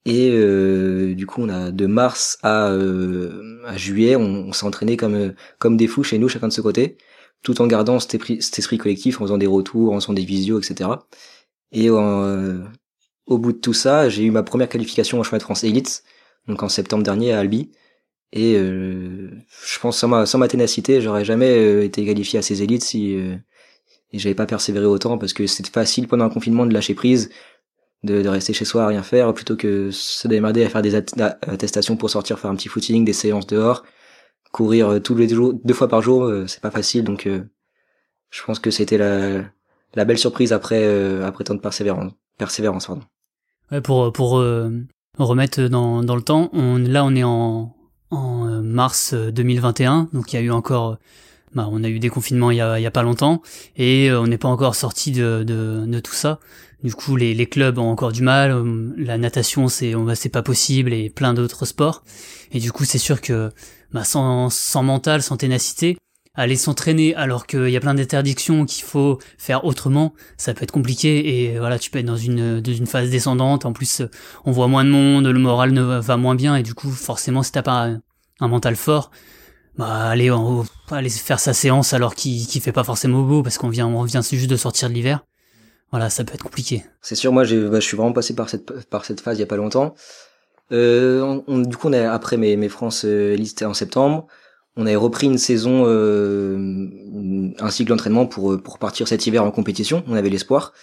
Et 0.05 0.29
euh, 0.31 1.13
du 1.15 1.25
coup, 1.27 1.41
on 1.41 1.49
a 1.49 1.71
de 1.71 1.85
mars 1.85 2.39
à, 2.41 2.69
euh, 2.71 3.61
à 3.65 3.77
juillet, 3.77 4.15
on, 4.15 4.53
s'est 4.53 4.65
entraîné 4.65 4.97
comme 4.97 5.33
comme 5.59 5.77
des 5.77 5.87
fous 5.87 6.03
chez 6.03 6.17
nous, 6.17 6.29
chacun 6.29 6.47
de 6.47 6.53
ce 6.53 6.61
côté, 6.61 6.97
tout 7.43 7.61
en 7.61 7.67
gardant 7.67 7.99
cet 7.99 8.15
esprit, 8.15 8.41
cet 8.41 8.59
esprit 8.59 8.77
collectif, 8.77 9.21
en 9.21 9.25
faisant 9.25 9.37
des 9.37 9.47
retours, 9.47 9.93
en 9.93 9.99
faisant 9.99 10.13
des 10.13 10.25
visios, 10.25 10.59
etc. 10.59 10.89
Et 11.71 11.89
au 11.89 13.37
bout 13.37 13.51
de 13.53 13.57
tout 13.59 13.73
ça, 13.73 14.09
j'ai 14.09 14.23
eu 14.23 14.31
ma 14.31 14.43
première 14.43 14.69
qualification 14.69 15.19
en 15.19 15.23
chemin 15.23 15.37
de 15.37 15.43
France 15.43 15.63
Elite, 15.63 16.03
donc 16.49 16.61
en 16.63 16.69
septembre 16.69 17.03
dernier 17.03 17.31
à 17.31 17.39
Albi. 17.39 17.71
Et 18.33 18.55
je 18.55 19.79
pense 19.81 19.97
sans 19.97 20.07
ma, 20.07 20.25
sans 20.27 20.37
ma 20.37 20.47
ténacité, 20.47 21.01
j'aurais 21.01 21.25
jamais 21.25 21.85
été 21.85 22.05
qualifié 22.05 22.37
à 22.37 22.41
ces 22.43 22.61
élites 22.61 22.83
si 22.83 23.17
et 24.11 24.19
j'avais 24.19 24.35
pas 24.35 24.45
persévéré 24.45 24.85
autant 24.85 25.17
parce 25.17 25.33
que 25.33 25.47
c'était 25.47 25.69
facile 25.69 26.07
pendant 26.07 26.25
un 26.25 26.29
confinement 26.29 26.65
de 26.65 26.73
lâcher 26.73 26.95
prise, 26.95 27.29
de, 28.03 28.21
de, 28.21 28.29
rester 28.29 28.53
chez 28.53 28.65
soi 28.65 28.83
à 28.83 28.87
rien 28.87 29.03
faire 29.03 29.33
plutôt 29.33 29.55
que 29.55 29.91
se 29.91 30.27
démerder 30.27 30.63
à 30.63 30.69
faire 30.69 30.81
des 30.81 30.95
attestations 30.95 31.97
pour 31.97 32.09
sortir 32.09 32.39
faire 32.39 32.49
un 32.49 32.55
petit 32.55 32.69
footing, 32.69 33.05
des 33.05 33.13
séances 33.13 33.47
dehors, 33.47 33.83
courir 34.51 34.89
euh, 34.89 34.99
tous 34.99 35.15
les 35.15 35.29
jours, 35.29 35.53
deux 35.63 35.73
fois 35.73 35.87
par 35.87 36.01
jour, 36.01 36.23
euh, 36.23 36.47
c'est 36.47 36.61
pas 36.61 36.71
facile 36.71 37.03
donc 37.03 37.27
euh, 37.27 37.43
je 38.31 38.43
pense 38.43 38.59
que 38.59 38.71
c'était 38.71 38.97
la, 38.97 39.43
la 39.95 40.05
belle 40.05 40.17
surprise 40.17 40.53
après 40.53 40.85
après 41.23 41.43
tant 41.43 41.55
de 41.55 41.59
persévérance, 41.59 42.13
persévérance 42.37 42.87
pardon. 42.87 43.03
Ouais, 43.71 43.81
pour 43.81 44.11
pour 44.11 44.43
remettre 45.25 45.61
dans 45.63 46.03
dans 46.03 46.15
le 46.15 46.21
temps, 46.21 46.49
on 46.53 46.77
là 46.77 47.03
on 47.05 47.15
est 47.15 47.23
en 47.23 47.75
en 48.11 48.61
mars 48.63 49.13
2021 49.13 50.09
donc 50.13 50.33
il 50.33 50.37
y 50.37 50.39
a 50.39 50.41
eu 50.41 50.49
encore 50.49 50.97
bah, 51.55 51.67
on 51.71 51.83
a 51.83 51.89
eu 51.89 51.99
des 51.99 52.09
confinements 52.09 52.51
il 52.51 52.57
y 52.57 52.61
a, 52.61 52.79
il 52.79 52.83
y 52.83 52.85
a 52.85 52.91
pas 52.91 53.01
longtemps 53.01 53.41
et 53.75 54.09
euh, 54.09 54.21
on 54.21 54.27
n'est 54.27 54.37
pas 54.37 54.47
encore 54.47 54.75
sorti 54.75 55.11
de, 55.11 55.43
de, 55.43 55.85
de, 55.87 55.99
tout 55.99 56.13
ça. 56.13 56.39
Du 56.83 56.93
coup, 56.93 57.15
les, 57.15 57.33
les 57.33 57.45
clubs 57.47 57.77
ont 57.79 57.89
encore 57.89 58.11
du 58.11 58.21
mal. 58.21 58.51
Euh, 58.51 58.93
la 58.97 59.17
natation, 59.17 59.67
c'est 59.67 59.93
c'est 60.15 60.29
pas 60.29 60.43
possible 60.43 60.93
et 60.93 61.09
plein 61.09 61.33
d'autres 61.33 61.65
sports. 61.65 62.03
Et 62.51 62.59
du 62.59 62.71
coup, 62.71 62.85
c'est 62.85 62.99
sûr 62.99 63.19
que 63.19 63.51
bah, 63.91 64.03
sans, 64.03 64.49
sans 64.49 64.83
mental, 64.83 65.21
sans 65.21 65.37
ténacité, 65.37 65.97
aller 66.39 66.55
s'entraîner 66.55 67.15
alors 67.15 67.45
qu'il 67.45 67.69
y 67.69 67.75
a 67.75 67.79
plein 67.79 67.93
d'interdictions 67.93 68.65
qu'il 68.65 68.83
faut 68.83 69.19
faire 69.37 69.65
autrement, 69.65 70.13
ça 70.37 70.53
peut 70.53 70.63
être 70.63 70.71
compliqué 70.71 71.43
et 71.43 71.59
voilà, 71.59 71.77
tu 71.77 71.91
peux 71.91 71.99
être 71.99 72.05
dans 72.05 72.17
une 72.17 72.61
dans 72.61 72.73
une 72.73 72.87
phase 72.87 73.09
descendante. 73.09 73.65
En 73.65 73.73
plus, 73.73 74.01
on 74.45 74.51
voit 74.51 74.67
moins 74.67 74.85
de 74.85 74.89
monde, 74.89 75.27
le 75.27 75.39
moral 75.39 75.71
ne 75.71 75.81
va 75.81 76.17
moins 76.17 76.35
bien 76.35 76.55
et 76.55 76.63
du 76.63 76.73
coup, 76.73 76.89
forcément, 76.89 77.43
si 77.43 77.51
t'as 77.51 77.61
pas 77.61 77.89
un, 78.39 78.47
mental 78.47 78.75
fort, 78.75 79.11
bah 79.77 80.09
aller 80.09 80.31
en 80.31 80.63
aller 80.91 81.09
faire 81.09 81.39
sa 81.39 81.53
séance 81.53 81.93
alors 81.93 82.15
qu'il 82.15 82.47
qu'il 82.47 82.61
fait 82.61 82.71
pas 82.71 82.83
forcément 82.83 83.21
beau 83.21 83.43
parce 83.43 83.57
qu'on 83.57 83.69
vient 83.69 83.87
on 83.87 84.03
vient 84.03 84.21
juste 84.21 84.49
de 84.49 84.55
sortir 84.55 84.89
de 84.89 84.93
l'hiver. 84.93 85.25
Voilà, 85.91 86.09
ça 86.09 86.23
peut 86.23 86.35
être 86.35 86.43
compliqué. 86.43 86.85
C'est 87.01 87.15
sûr, 87.15 87.33
moi 87.33 87.43
bah, 87.43 87.79
je 87.79 87.85
suis 87.85 87.97
vraiment 87.97 88.13
passé 88.13 88.33
par 88.33 88.47
cette 88.49 88.89
par 88.89 89.05
cette 89.05 89.21
phase 89.21 89.37
il 89.37 89.41
y 89.41 89.43
a 89.43 89.47
pas 89.47 89.57
longtemps. 89.57 89.95
Euh, 90.71 91.41
on, 91.47 91.59
du 91.59 91.75
coup, 91.75 91.87
on 91.89 91.93
a, 91.93 92.11
après 92.11 92.37
mes, 92.37 92.55
mes 92.55 92.69
France 92.69 93.03
euh, 93.05 93.35
en 93.63 93.73
septembre, 93.73 94.27
on 94.75 94.85
avait 94.85 94.95
repris 94.95 95.27
une 95.27 95.37
saison, 95.37 95.83
euh, 95.85 97.53
un 97.59 97.69
cycle 97.69 97.89
d'entraînement 97.89 98.25
pour 98.25 98.61
pour 98.61 98.79
partir 98.79 99.07
cet 99.07 99.27
hiver 99.27 99.43
en 99.43 99.51
compétition. 99.51 100.03
On 100.07 100.13
avait 100.13 100.29
l'espoir, 100.29 100.73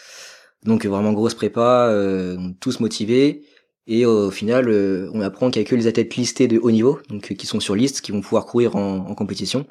donc 0.64 0.84
vraiment 0.84 1.12
grosse 1.12 1.34
prépa, 1.34 1.88
euh, 1.88 2.36
tous 2.60 2.80
motivés. 2.80 3.44
Et 3.86 4.04
au 4.04 4.30
final, 4.30 4.68
euh, 4.68 5.08
on 5.14 5.20
apprend 5.20 5.50
qu'il 5.50 5.62
y 5.62 5.64
a 5.64 5.68
que 5.68 5.76
les 5.76 5.86
athlètes 5.86 6.16
listés 6.16 6.48
de 6.48 6.58
haut 6.58 6.72
niveau, 6.72 6.98
donc 7.08 7.30
euh, 7.30 7.34
qui 7.34 7.46
sont 7.46 7.60
sur 7.60 7.76
liste, 7.76 8.00
qui 8.00 8.10
vont 8.12 8.20
pouvoir 8.20 8.46
courir 8.46 8.74
en, 8.74 9.14
compétition. 9.14 9.66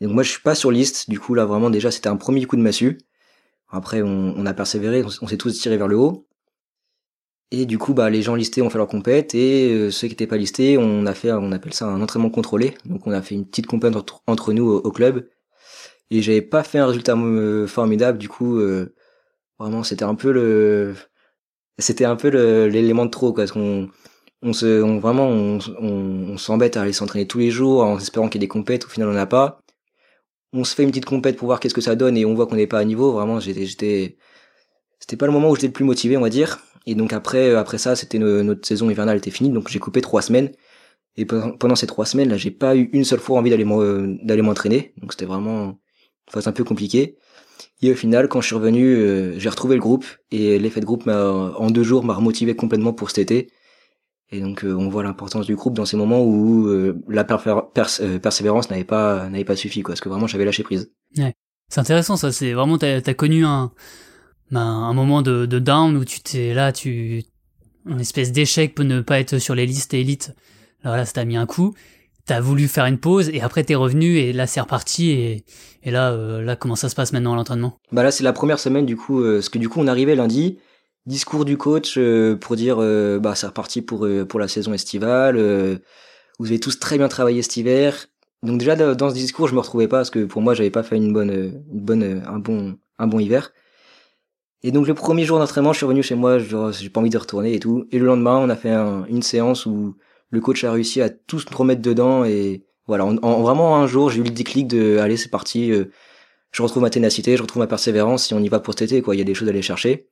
Donc 0.00 0.12
moi, 0.12 0.22
je 0.22 0.30
suis 0.30 0.42
pas 0.42 0.54
sur 0.54 0.70
liste. 0.70 1.08
Du 1.08 1.18
coup, 1.18 1.34
là, 1.34 1.46
vraiment, 1.46 1.70
déjà, 1.70 1.90
c'était 1.90 2.08
un 2.08 2.16
premier 2.16 2.44
coup 2.44 2.56
de 2.56 2.62
massue. 2.62 2.98
Après, 3.68 4.02
on, 4.02 4.44
a 4.46 4.54
persévéré, 4.54 5.04
on, 5.22 5.28
s'est 5.28 5.36
tous 5.36 5.58
tirés 5.58 5.76
vers 5.76 5.88
le 5.88 5.96
haut. 5.96 6.26
Et 7.52 7.66
du 7.66 7.78
coup, 7.78 7.94
bah, 7.94 8.10
les 8.10 8.22
gens 8.22 8.36
listés 8.36 8.62
ont 8.62 8.70
fait 8.70 8.78
leur 8.78 8.86
compète 8.86 9.34
et 9.34 9.72
euh, 9.72 9.90
ceux 9.90 10.06
qui 10.06 10.12
n'étaient 10.12 10.28
pas 10.28 10.36
listés, 10.36 10.78
on 10.78 11.04
a 11.06 11.14
fait, 11.14 11.32
on 11.32 11.50
appelle 11.52 11.74
ça 11.74 11.86
un 11.86 12.00
entraînement 12.00 12.30
contrôlé. 12.30 12.74
Donc, 12.84 13.06
on 13.06 13.12
a 13.12 13.22
fait 13.22 13.34
une 13.34 13.46
petite 13.46 13.66
compète 13.66 13.94
entre, 14.26 14.52
nous 14.52 14.68
au, 14.70 14.92
club. 14.92 15.28
Et 16.10 16.22
j'avais 16.22 16.42
pas 16.42 16.62
fait 16.62 16.78
un 16.78 16.86
résultat 16.86 17.16
formidable. 17.66 18.18
Du 18.18 18.28
coup, 18.28 18.60
vraiment, 19.58 19.82
c'était 19.82 20.04
un 20.04 20.14
peu 20.14 20.32
le, 20.32 20.94
c'était 21.80 22.04
un 22.04 22.16
peu 22.16 22.28
l'élément 22.66 23.06
de 23.06 23.10
trop, 23.10 23.32
quoi, 23.32 23.44
parce 23.44 23.52
qu'on 23.52 23.88
on 24.42 24.52
se, 24.52 24.82
on, 24.82 24.98
vraiment, 24.98 25.28
on, 25.28 25.58
on, 25.80 26.36
s'embête 26.38 26.76
à 26.76 26.82
aller 26.82 26.92
s'entraîner 26.92 27.26
tous 27.26 27.38
les 27.38 27.50
jours 27.50 27.82
en 27.84 27.98
espérant 27.98 28.28
qu'il 28.28 28.40
y 28.40 28.44
ait 28.44 28.46
des 28.46 28.48
compètes. 28.48 28.86
Au 28.86 28.88
final, 28.88 29.08
on 29.08 29.12
n'a 29.12 29.26
pas. 29.26 29.60
On 30.52 30.64
se 30.64 30.74
fait 30.74 30.82
une 30.82 30.90
petite 30.90 31.04
compète 31.04 31.36
pour 31.36 31.46
voir 31.46 31.60
qu'est-ce 31.60 31.74
que 31.74 31.80
ça 31.80 31.94
donne 31.96 32.16
et 32.16 32.24
on 32.24 32.34
voit 32.34 32.46
qu'on 32.46 32.56
n'est 32.56 32.66
pas 32.66 32.78
à 32.78 32.84
niveau. 32.84 33.12
Vraiment, 33.12 33.40
j'étais, 33.40 33.66
j'étais, 33.66 34.16
c'était 34.98 35.16
pas 35.16 35.26
le 35.26 35.32
moment 35.32 35.50
où 35.50 35.54
j'étais 35.54 35.68
le 35.68 35.72
plus 35.72 35.84
motivé, 35.84 36.16
on 36.16 36.22
va 36.22 36.30
dire. 36.30 36.58
Et 36.86 36.94
donc 36.94 37.12
après, 37.12 37.54
après 37.54 37.78
ça, 37.78 37.94
c'était 37.96 38.18
notre 38.18 38.66
saison 38.66 38.90
hivernale 38.90 39.18
était 39.18 39.30
finie, 39.30 39.50
donc 39.50 39.68
j'ai 39.68 39.78
coupé 39.78 40.00
trois 40.00 40.22
semaines. 40.22 40.50
Et 41.16 41.26
pendant 41.26 41.76
ces 41.76 41.86
trois 41.86 42.06
semaines, 42.06 42.30
là, 42.30 42.36
j'ai 42.36 42.50
pas 42.50 42.76
eu 42.76 42.88
une 42.92 43.04
seule 43.04 43.18
fois 43.18 43.38
envie 43.38 43.50
d'aller 43.50 43.66
d'aller 44.22 44.42
m'entraîner. 44.42 44.94
Donc 44.98 45.12
c'était 45.12 45.26
vraiment 45.26 45.64
une 45.66 46.32
phase 46.32 46.46
un 46.46 46.52
peu 46.52 46.64
compliquée. 46.64 47.16
Et 47.82 47.90
au 47.90 47.94
final, 47.94 48.28
quand 48.28 48.40
je 48.40 48.46
suis 48.46 48.54
revenu, 48.54 48.94
euh, 48.94 49.38
j'ai 49.38 49.48
retrouvé 49.48 49.74
le 49.74 49.80
groupe 49.80 50.06
et 50.30 50.58
l'effet 50.58 50.80
de 50.80 50.86
groupe 50.86 51.06
en 51.08 51.70
deux 51.70 51.82
jours 51.82 52.04
m'a 52.04 52.14
remotivé 52.14 52.54
complètement 52.54 52.92
pour 52.92 53.10
cet 53.10 53.18
été. 53.18 53.50
Et 54.32 54.40
donc 54.40 54.64
on 54.64 54.88
voit 54.88 55.02
l'importance 55.02 55.46
du 55.46 55.56
groupe 55.56 55.74
dans 55.74 55.84
ces 55.84 55.96
moments 55.96 56.22
où 56.22 56.68
la 57.08 57.24
persévérance 57.24 58.70
n'avait 58.70 58.84
pas 58.84 59.28
n'avait 59.28 59.44
pas 59.44 59.56
suffi 59.56 59.82
quoi, 59.82 59.92
parce 59.92 60.00
que 60.00 60.08
vraiment 60.08 60.28
j'avais 60.28 60.44
lâché 60.44 60.62
prise. 60.62 60.92
Ouais. 61.18 61.34
C'est 61.68 61.80
intéressant 61.80 62.16
ça, 62.16 62.32
c'est 62.32 62.52
vraiment 62.52 62.78
t'as 62.78 63.00
as 63.04 63.14
connu 63.14 63.44
un 63.44 63.72
ben, 64.50 64.60
un 64.60 64.92
moment 64.92 65.22
de, 65.22 65.46
down 65.46 65.96
où 65.96 66.04
tu 66.04 66.20
t'es 66.20 66.54
là, 66.54 66.72
tu 66.72 67.22
une 67.86 68.00
espèce 68.00 68.32
d'échec 68.32 68.74
pour 68.74 68.84
ne 68.84 69.00
pas 69.00 69.20
être 69.20 69.38
sur 69.38 69.54
les 69.54 69.66
listes 69.66 69.94
élites. 69.94 70.34
Alors 70.82 70.96
là, 70.96 71.04
ça 71.04 71.12
t'a 71.12 71.24
mis 71.24 71.36
un 71.36 71.46
coup. 71.46 71.74
T'as 72.26 72.40
voulu 72.40 72.68
faire 72.68 72.86
une 72.86 72.98
pause 72.98 73.28
et 73.30 73.40
après 73.40 73.64
t'es 73.64 73.74
revenu 73.74 74.18
et 74.18 74.32
là 74.32 74.46
c'est 74.46 74.60
reparti 74.60 75.10
et, 75.10 75.44
et 75.82 75.90
là 75.90 76.12
euh, 76.12 76.42
là 76.42 76.54
comment 76.54 76.76
ça 76.76 76.88
se 76.88 76.94
passe 76.94 77.12
maintenant 77.12 77.32
à 77.32 77.36
l'entraînement? 77.36 77.78
Bah 77.90 78.04
là 78.04 78.12
c'est 78.12 78.22
la 78.22 78.32
première 78.32 78.60
semaine 78.60 78.86
du 78.86 78.94
coup 78.94 79.20
euh, 79.20 79.36
parce 79.36 79.48
que 79.48 79.58
du 79.58 79.68
coup 79.68 79.80
on 79.80 79.86
arrivait 79.88 80.14
lundi. 80.14 80.58
Discours 81.06 81.44
du 81.44 81.56
coach 81.56 81.94
euh, 81.96 82.36
pour 82.36 82.54
dire 82.56 82.76
bah 83.20 83.34
c'est 83.34 83.46
reparti 83.46 83.82
pour 83.82 84.06
pour 84.28 84.38
la 84.38 84.48
saison 84.48 84.74
estivale. 84.74 85.80
Vous 86.38 86.46
avez 86.46 86.60
tous 86.60 86.78
très 86.78 86.98
bien 86.98 87.08
travaillé 87.08 87.42
cet 87.42 87.56
hiver. 87.56 88.06
Donc 88.44 88.58
déjà 88.58 88.76
dans 88.76 89.10
ce 89.10 89.14
discours 89.14 89.48
je 89.48 89.54
me 89.54 89.60
retrouvais 89.60 89.88
pas 89.88 89.98
parce 89.98 90.10
que 90.10 90.24
pour 90.24 90.42
moi 90.42 90.54
j'avais 90.54 90.70
pas 90.70 90.82
fait 90.82 90.98
une 90.98 91.12
bonne 91.12 91.30
une 91.30 91.80
bonne 91.80 92.22
un 92.26 92.38
bon 92.38 92.76
un 92.98 93.06
bon 93.08 93.18
hiver 93.18 93.50
et 94.62 94.72
donc 94.72 94.86
le 94.86 94.94
premier 94.94 95.24
jour 95.24 95.38
d'entraînement, 95.38 95.72
je 95.72 95.78
suis 95.78 95.86
revenu 95.86 96.02
chez 96.02 96.14
moi, 96.14 96.38
j'ai 96.38 96.90
pas 96.90 97.00
envie 97.00 97.10
de 97.10 97.18
retourner 97.18 97.54
et 97.54 97.60
tout. 97.60 97.86
Et 97.90 97.98
le 97.98 98.06
lendemain, 98.06 98.36
on 98.36 98.48
a 98.50 98.56
fait 98.56 98.72
une 98.72 99.22
séance 99.22 99.64
où 99.66 99.96
le 100.30 100.40
coach 100.40 100.64
a 100.64 100.72
réussi 100.72 101.00
à 101.00 101.08
tous 101.08 101.46
nous 101.50 101.56
remettre 101.56 101.82
dedans 101.82 102.24
et 102.24 102.64
voilà, 102.86 103.04
en, 103.06 103.42
vraiment 103.42 103.76
un 103.76 103.86
jour, 103.86 104.10
j'ai 104.10 104.20
eu 104.20 104.24
le 104.24 104.30
déclic 104.30 104.66
de 104.66 104.98
allez, 104.98 105.16
c'est 105.16 105.28
parti, 105.28 105.70
euh, 105.70 105.84
je 106.50 106.62
retrouve 106.62 106.82
ma 106.82 106.90
ténacité, 106.90 107.36
je 107.36 107.42
retrouve 107.42 107.60
ma 107.60 107.68
persévérance 107.68 108.26
si 108.26 108.34
on 108.34 108.40
y 108.40 108.48
va 108.48 108.58
pour 108.60 108.74
été 108.74 109.00
quoi, 109.00 109.14
il 109.14 109.18
y 109.18 109.20
a 109.20 109.24
des 109.24 109.34
choses 109.34 109.48
à 109.48 109.52
aller 109.52 109.62
chercher. 109.62 110.08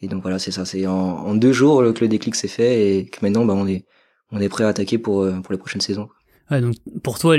Et 0.00 0.08
donc 0.08 0.22
voilà, 0.22 0.38
c'est 0.38 0.50
ça, 0.50 0.64
c'est 0.64 0.86
en, 0.86 1.34
deux 1.34 1.52
jours 1.52 1.82
que 1.94 2.00
le 2.00 2.08
déclic 2.08 2.34
s'est 2.34 2.48
fait 2.48 2.98
et 2.98 3.06
que 3.08 3.18
maintenant 3.22 3.44
bah 3.44 3.54
on 3.56 3.66
est 3.66 3.86
on 4.32 4.40
est 4.40 4.48
prêt 4.48 4.64
à 4.64 4.68
attaquer 4.68 4.98
pour 4.98 5.22
euh, 5.22 5.40
pour 5.40 5.52
les 5.52 5.58
prochaines 5.58 5.80
saisons. 5.80 6.08
Ouais, 6.50 6.60
donc 6.60 6.76
pour 7.02 7.18
toi, 7.18 7.36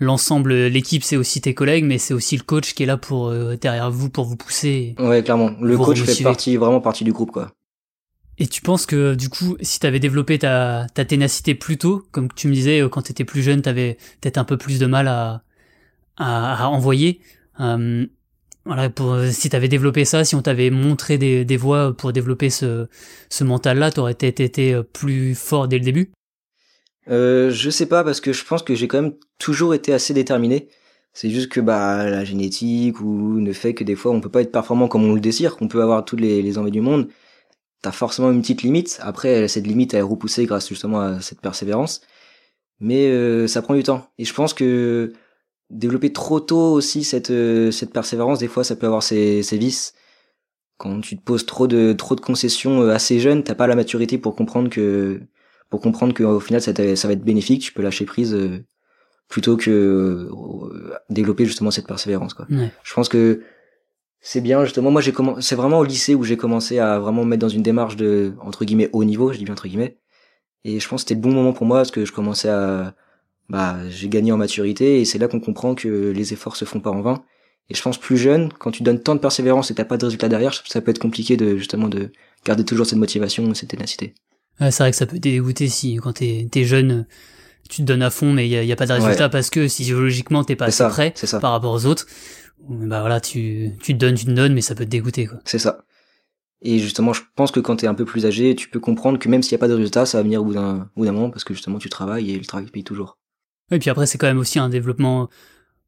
l'ensemble, 0.00 0.52
l'équipe, 0.52 1.04
c'est 1.04 1.16
aussi 1.16 1.40
tes 1.40 1.54
collègues, 1.54 1.84
mais 1.84 1.98
c'est 1.98 2.14
aussi 2.14 2.36
le 2.36 2.42
coach 2.42 2.74
qui 2.74 2.82
est 2.82 2.86
là 2.86 2.96
pour 2.96 3.28
euh, 3.28 3.56
derrière 3.56 3.90
vous 3.92 4.10
pour 4.10 4.24
vous 4.24 4.36
pousser. 4.36 4.96
Ouais, 4.98 5.22
clairement. 5.22 5.52
Le 5.60 5.78
coach 5.78 6.02
fait 6.02 6.24
partie 6.24 6.56
vraiment 6.56 6.80
partie 6.80 7.04
du 7.04 7.12
groupe, 7.12 7.30
quoi. 7.30 7.52
Et 8.40 8.46
tu 8.46 8.60
penses 8.60 8.86
que 8.86 9.14
du 9.14 9.28
coup, 9.28 9.56
si 9.60 9.80
t'avais 9.80 10.00
développé 10.00 10.38
ta, 10.38 10.86
ta 10.94 11.04
ténacité 11.04 11.54
plus 11.54 11.76
tôt, 11.76 12.06
comme 12.10 12.28
tu 12.32 12.48
me 12.48 12.54
disais, 12.54 12.80
euh, 12.80 12.88
quand 12.88 13.02
t'étais 13.02 13.24
plus 13.24 13.42
jeune, 13.42 13.62
t'avais 13.62 13.98
peut-être 14.20 14.38
un 14.38 14.44
peu 14.44 14.56
plus 14.56 14.78
de 14.78 14.86
mal 14.86 15.06
à, 15.08 15.42
à, 16.16 16.64
à 16.64 16.66
envoyer. 16.66 17.20
Euh, 17.60 18.06
voilà, 18.64 18.90
pour, 18.90 19.16
si 19.30 19.48
t'avais 19.48 19.68
développé 19.68 20.04
ça, 20.04 20.24
si 20.24 20.34
on 20.34 20.42
t'avait 20.42 20.70
montré 20.70 21.18
des, 21.18 21.44
des 21.44 21.56
voies 21.56 21.96
pour 21.96 22.12
développer 22.12 22.50
ce, 22.50 22.88
ce 23.28 23.44
mental-là, 23.44 23.90
t'aurais 23.90 24.12
été, 24.12 24.28
été 24.28 24.80
plus 24.92 25.34
fort 25.34 25.68
dès 25.68 25.78
le 25.78 25.84
début? 25.84 26.10
Euh, 27.10 27.50
je 27.50 27.70
sais 27.70 27.86
pas 27.86 28.04
parce 28.04 28.20
que 28.20 28.32
je 28.32 28.44
pense 28.44 28.62
que 28.62 28.74
j'ai 28.74 28.88
quand 28.88 29.02
même 29.02 29.14
toujours 29.38 29.74
été 29.74 29.92
assez 29.92 30.14
déterminé. 30.14 30.68
C'est 31.14 31.30
juste 31.30 31.48
que 31.50 31.60
bah 31.60 32.08
la 32.08 32.24
génétique 32.24 33.00
ou 33.00 33.40
le 33.40 33.52
fait 33.52 33.74
que 33.74 33.84
des 33.84 33.96
fois 33.96 34.12
on 34.12 34.20
peut 34.20 34.30
pas 34.30 34.42
être 34.42 34.52
performant 34.52 34.88
comme 34.88 35.04
on 35.04 35.14
le 35.14 35.20
désire, 35.20 35.56
qu'on 35.56 35.68
peut 35.68 35.82
avoir 35.82 36.04
toutes 36.04 36.20
les, 36.20 36.58
envies 36.58 36.70
du 36.70 36.80
monde. 36.80 37.08
T'as 37.82 37.92
forcément 37.92 38.30
une 38.30 38.40
petite 38.42 38.62
limite. 38.62 38.98
Après 39.02 39.48
cette 39.48 39.66
limite 39.66 39.94
elle 39.94 40.00
est 40.00 40.02
repoussée 40.02 40.46
grâce 40.46 40.68
justement 40.68 41.00
à 41.00 41.20
cette 41.20 41.40
persévérance. 41.40 42.02
Mais 42.80 43.08
euh, 43.08 43.46
ça 43.48 43.62
prend 43.62 43.74
du 43.74 43.82
temps. 43.82 44.08
Et 44.18 44.24
je 44.24 44.34
pense 44.34 44.54
que 44.54 45.12
développer 45.70 46.12
trop 46.12 46.40
tôt 46.40 46.72
aussi 46.72 47.04
cette 47.04 47.30
euh, 47.30 47.70
cette 47.70 47.92
persévérance, 47.92 48.38
des 48.38 48.48
fois 48.48 48.64
ça 48.64 48.76
peut 48.76 48.86
avoir 48.86 49.02
ses, 49.02 49.42
ses 49.42 49.58
vices. 49.58 49.94
Quand 50.78 51.00
tu 51.00 51.16
te 51.16 51.22
poses 51.22 51.46
trop 51.46 51.66
de 51.66 51.92
trop 51.92 52.14
de 52.14 52.20
concessions 52.20 52.82
euh, 52.82 52.90
assez 52.94 53.20
jeune, 53.20 53.42
t'as 53.44 53.54
pas 53.54 53.66
la 53.66 53.76
maturité 53.76 54.18
pour 54.18 54.36
comprendre 54.36 54.70
que 54.70 55.20
pour 55.70 55.80
comprendre 55.80 56.14
qu'au 56.14 56.40
final 56.40 56.60
ça, 56.60 56.72
ça, 56.74 57.08
va 57.08 57.14
être 57.14 57.24
bénéfique, 57.24 57.62
tu 57.62 57.72
peux 57.72 57.82
lâcher 57.82 58.04
prise 58.04 58.34
euh, 58.34 58.64
plutôt 59.28 59.56
que 59.56 59.70
euh, 59.70 60.94
développer 61.10 61.44
justement 61.44 61.70
cette 61.70 61.86
persévérance 61.86 62.34
quoi. 62.34 62.46
Je 62.82 62.94
pense 62.94 63.08
que 63.08 63.42
c'est 64.20 64.40
bien 64.40 64.64
justement 64.64 64.90
moi 64.90 65.00
j'ai 65.00 65.12
commencé 65.12 65.42
c'est 65.42 65.54
vraiment 65.54 65.78
au 65.78 65.84
lycée 65.84 66.14
où 66.14 66.24
j'ai 66.24 66.36
commencé 66.36 66.78
à 66.78 66.98
vraiment 66.98 67.24
me 67.24 67.30
mettre 67.30 67.40
dans 67.40 67.48
une 67.48 67.62
démarche 67.62 67.96
de 67.96 68.32
entre 68.40 68.64
guillemets 68.64 68.90
haut 68.92 69.04
niveau, 69.04 69.32
je 69.32 69.38
dis 69.38 69.44
bien 69.44 69.54
entre 69.54 69.68
guillemets. 69.68 69.98
Et 70.64 70.80
je 70.80 70.88
pense 70.88 71.02
que 71.04 71.08
c'était 71.08 71.14
le 71.14 71.20
bon 71.20 71.32
moment 71.32 71.52
pour 71.52 71.66
moi 71.66 71.78
parce 71.78 71.90
que 71.90 72.04
je 72.04 72.12
commençais 72.12 72.48
à 72.48 72.94
bah 73.48 73.76
j'ai 73.88 74.08
gagné 74.08 74.32
en 74.32 74.36
maturité 74.36 75.00
et 75.00 75.04
c'est 75.04 75.18
là 75.18 75.28
qu'on 75.28 75.40
comprend 75.40 75.74
que 75.74 76.10
les 76.10 76.32
efforts 76.32 76.56
se 76.56 76.64
font 76.64 76.80
pas 76.80 76.90
en 76.90 77.00
vain. 77.00 77.22
Et 77.70 77.74
je 77.74 77.82
pense 77.82 77.98
plus 77.98 78.16
jeune, 78.16 78.50
quand 78.52 78.70
tu 78.70 78.82
donnes 78.82 79.02
tant 79.02 79.14
de 79.14 79.20
persévérance 79.20 79.70
et 79.70 79.74
t'as 79.74 79.84
pas 79.84 79.98
de 79.98 80.04
résultat 80.04 80.28
derrière, 80.28 80.54
ça 80.54 80.80
peut 80.80 80.90
être 80.90 80.98
compliqué 80.98 81.36
de 81.36 81.56
justement 81.56 81.88
de 81.88 82.12
garder 82.44 82.64
toujours 82.64 82.86
cette 82.86 82.98
motivation, 82.98 83.52
cette 83.52 83.70
ténacité. 83.70 84.14
Ouais, 84.60 84.70
c'est 84.70 84.82
vrai 84.82 84.90
que 84.90 84.96
ça 84.96 85.06
peut 85.06 85.18
dégoûter 85.18 85.68
si 85.68 85.96
quand 85.96 86.14
t'es 86.14 86.48
es 86.52 86.64
jeune, 86.64 87.06
tu 87.68 87.82
te 87.82 87.86
donnes 87.86 88.02
à 88.02 88.10
fond, 88.10 88.32
mais 88.32 88.48
il 88.48 88.64
y 88.64 88.72
a, 88.72 88.76
pas 88.76 88.86
de 88.86 88.92
résultat 88.92 89.28
parce 89.28 89.50
que 89.50 89.68
physiologiquement 89.68 90.44
t'es 90.44 90.56
pas 90.56 90.66
assez 90.66 90.84
prêt 90.88 91.14
par 91.40 91.52
rapport 91.52 91.72
aux 91.72 91.86
autres. 91.86 92.06
Bah 92.68 93.00
voilà, 93.00 93.20
tu, 93.20 93.70
tu 93.82 93.94
te 93.94 93.98
donnes, 93.98 94.16
tu 94.16 94.24
te 94.24 94.30
donnes, 94.30 94.52
mais 94.52 94.60
ça 94.60 94.74
peut 94.74 94.84
te 94.84 94.90
dégoûter 94.90 95.26
quoi. 95.26 95.38
C'est 95.44 95.58
ça. 95.58 95.84
Et 96.60 96.80
justement, 96.80 97.12
je 97.12 97.22
pense 97.36 97.52
que 97.52 97.60
quand 97.60 97.76
t'es 97.76 97.86
un 97.86 97.94
peu 97.94 98.04
plus 98.04 98.26
âgé, 98.26 98.56
tu 98.56 98.68
peux 98.68 98.80
comprendre 98.80 99.18
que 99.18 99.28
même 99.28 99.42
s'il 99.42 99.52
y 99.52 99.54
a 99.54 99.58
pas 99.58 99.68
de 99.68 99.74
résultat, 99.74 100.06
ça 100.06 100.18
va 100.18 100.24
venir 100.24 100.42
au 100.42 100.44
bout 100.44 100.54
d'un 100.54 100.88
moment 100.96 101.30
parce 101.30 101.44
que 101.44 101.54
justement 101.54 101.78
tu 101.78 101.88
travailles 101.88 102.32
et 102.32 102.38
le 102.38 102.44
travail 102.44 102.66
paye 102.66 102.82
toujours. 102.82 103.16
Et 103.70 103.78
puis 103.78 103.90
après, 103.90 104.06
c'est 104.06 104.18
quand 104.18 104.26
même 104.26 104.38
aussi 104.38 104.58
un 104.58 104.68
développement 104.68 105.28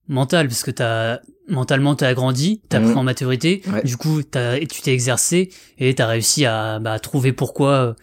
mental 0.06 0.48
parce 0.48 0.62
que 0.62 0.70
t'as 0.70 1.20
mentalement 1.48 1.94
t'as 1.94 2.14
grandi, 2.14 2.62
t'as 2.68 2.80
pris 2.80 2.90
mhm. 2.90 2.98
en 2.98 3.02
maturité, 3.04 3.62
du 3.84 3.96
coup 3.96 4.22
t'as 4.22 4.58
tu 4.58 4.82
t'es 4.82 4.92
exercé 4.92 5.50
et 5.78 5.94
t'as 5.94 6.06
réussi 6.06 6.44
à 6.46 6.78
bah, 6.78 6.98
trouver 6.98 7.32
pourquoi 7.32 7.96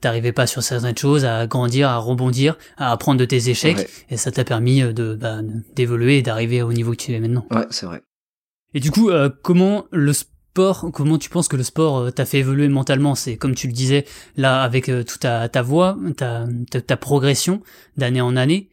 t'arrivais 0.00 0.32
pas 0.32 0.46
sur 0.46 0.62
certaines 0.62 0.96
choses, 0.96 1.24
à 1.24 1.46
grandir, 1.46 1.88
à 1.88 1.98
rebondir, 1.98 2.56
à 2.76 2.92
apprendre 2.92 3.20
de 3.20 3.24
tes 3.24 3.48
échecs, 3.48 3.88
et 4.10 4.16
ça 4.16 4.30
t'a 4.30 4.44
permis 4.44 4.82
euh, 4.82 4.92
de 4.92 5.14
bah, 5.14 5.40
d'évoluer 5.74 6.18
et 6.18 6.22
d'arriver 6.22 6.62
au 6.62 6.72
niveau 6.72 6.92
que 6.92 6.96
tu 6.96 7.12
es 7.12 7.20
maintenant. 7.20 7.46
Ouais, 7.50 7.66
c'est 7.70 7.86
vrai. 7.86 8.02
Et 8.74 8.80
du 8.80 8.90
coup, 8.90 9.10
euh, 9.10 9.28
comment 9.42 9.84
le 9.90 10.12
sport, 10.12 10.90
comment 10.92 11.18
tu 11.18 11.28
penses 11.28 11.48
que 11.48 11.56
le 11.56 11.62
sport 11.62 12.12
t'a 12.12 12.24
fait 12.24 12.38
évoluer 12.38 12.68
mentalement? 12.68 13.14
C'est 13.14 13.36
comme 13.36 13.54
tu 13.54 13.66
le 13.66 13.72
disais 13.72 14.06
là 14.36 14.62
avec 14.62 14.86
toute 14.86 15.20
ta, 15.20 15.48
ta 15.48 15.62
voix, 15.62 15.98
ta, 16.16 16.46
ta, 16.86 16.96
progression 16.96 17.62
d'année 17.96 18.20
en 18.20 18.36
année. 18.36 18.70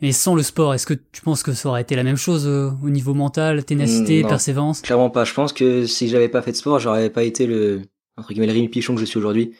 Et 0.00 0.12
sans 0.12 0.36
le 0.36 0.44
sport, 0.44 0.74
est-ce 0.74 0.86
que 0.86 0.94
tu 0.94 1.22
penses 1.22 1.42
que 1.42 1.52
ça 1.52 1.68
aurait 1.68 1.82
été 1.82 1.96
la 1.96 2.04
même 2.04 2.16
chose 2.16 2.46
au 2.46 2.88
niveau 2.88 3.14
mental, 3.14 3.64
ténacité, 3.64 4.22
mmh, 4.22 4.28
persévérance? 4.28 4.80
Clairement 4.82 5.10
pas. 5.10 5.24
Je 5.24 5.34
pense 5.34 5.52
que 5.52 5.86
si 5.86 6.08
j'avais 6.08 6.28
pas 6.28 6.40
fait 6.40 6.52
de 6.52 6.56
sport, 6.56 6.78
j'aurais 6.78 7.10
pas 7.10 7.24
été 7.24 7.46
le 7.46 7.82
entre 8.16 8.28
guillemets 8.30 8.46
le 8.46 8.52
Rémi 8.52 8.68
Pichon 8.68 8.94
que 8.94 9.00
je 9.00 9.06
suis 9.06 9.18
aujourd'hui 9.18 9.54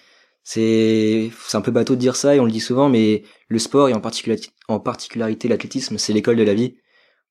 c'est 0.51 1.31
un 1.53 1.61
peu 1.61 1.71
bateau 1.71 1.95
de 1.95 2.01
dire 2.01 2.17
ça 2.17 2.35
et 2.35 2.41
on 2.41 2.47
le 2.47 2.51
dit 2.51 2.61
souvent 2.61 2.89
mais 2.89 3.23
le 3.49 3.59
sport 3.59 3.91
et 3.91 3.93
en 3.93 4.01
particularité 4.01 4.49
en 4.69 4.81
particularité 4.81 5.47
l'athlétisme 5.47 5.99
c'est 5.99 6.15
l'école 6.15 6.37
de 6.37 6.43
la 6.43 6.55
vie 6.55 6.79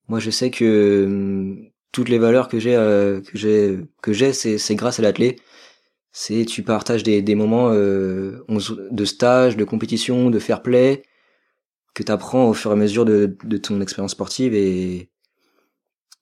moi 0.07 0.19
je 0.19 0.29
sais 0.29 0.51
que 0.51 1.05
hum, 1.05 1.69
toutes 1.91 2.09
les 2.09 2.19
valeurs 2.19 2.47
que 2.47 2.59
j'ai 2.59 2.75
euh, 2.75 3.21
que 3.21 3.35
j'ai 3.35 3.79
que 4.03 4.13
j'ai 4.13 4.33
c'est 4.33 4.75
grâce 4.75 4.99
à 4.99 5.01
l'athlé 5.01 5.37
c'est 6.11 6.45
tu 6.45 6.61
partages 6.61 7.01
des 7.01 7.23
des 7.23 7.33
moments 7.33 7.71
euh, 7.71 8.45
de 8.91 9.05
stage 9.05 9.57
de 9.57 9.63
compétition 9.63 10.29
de 10.29 10.37
fair 10.37 10.61
play 10.61 11.01
que 11.95 12.03
tu 12.03 12.11
apprends 12.11 12.47
au 12.47 12.53
fur 12.53 12.69
et 12.69 12.73
à 12.73 12.77
mesure 12.77 13.05
de 13.05 13.35
de 13.43 13.57
ton 13.57 13.81
expérience 13.81 14.11
sportive 14.11 14.53
et 14.53 15.09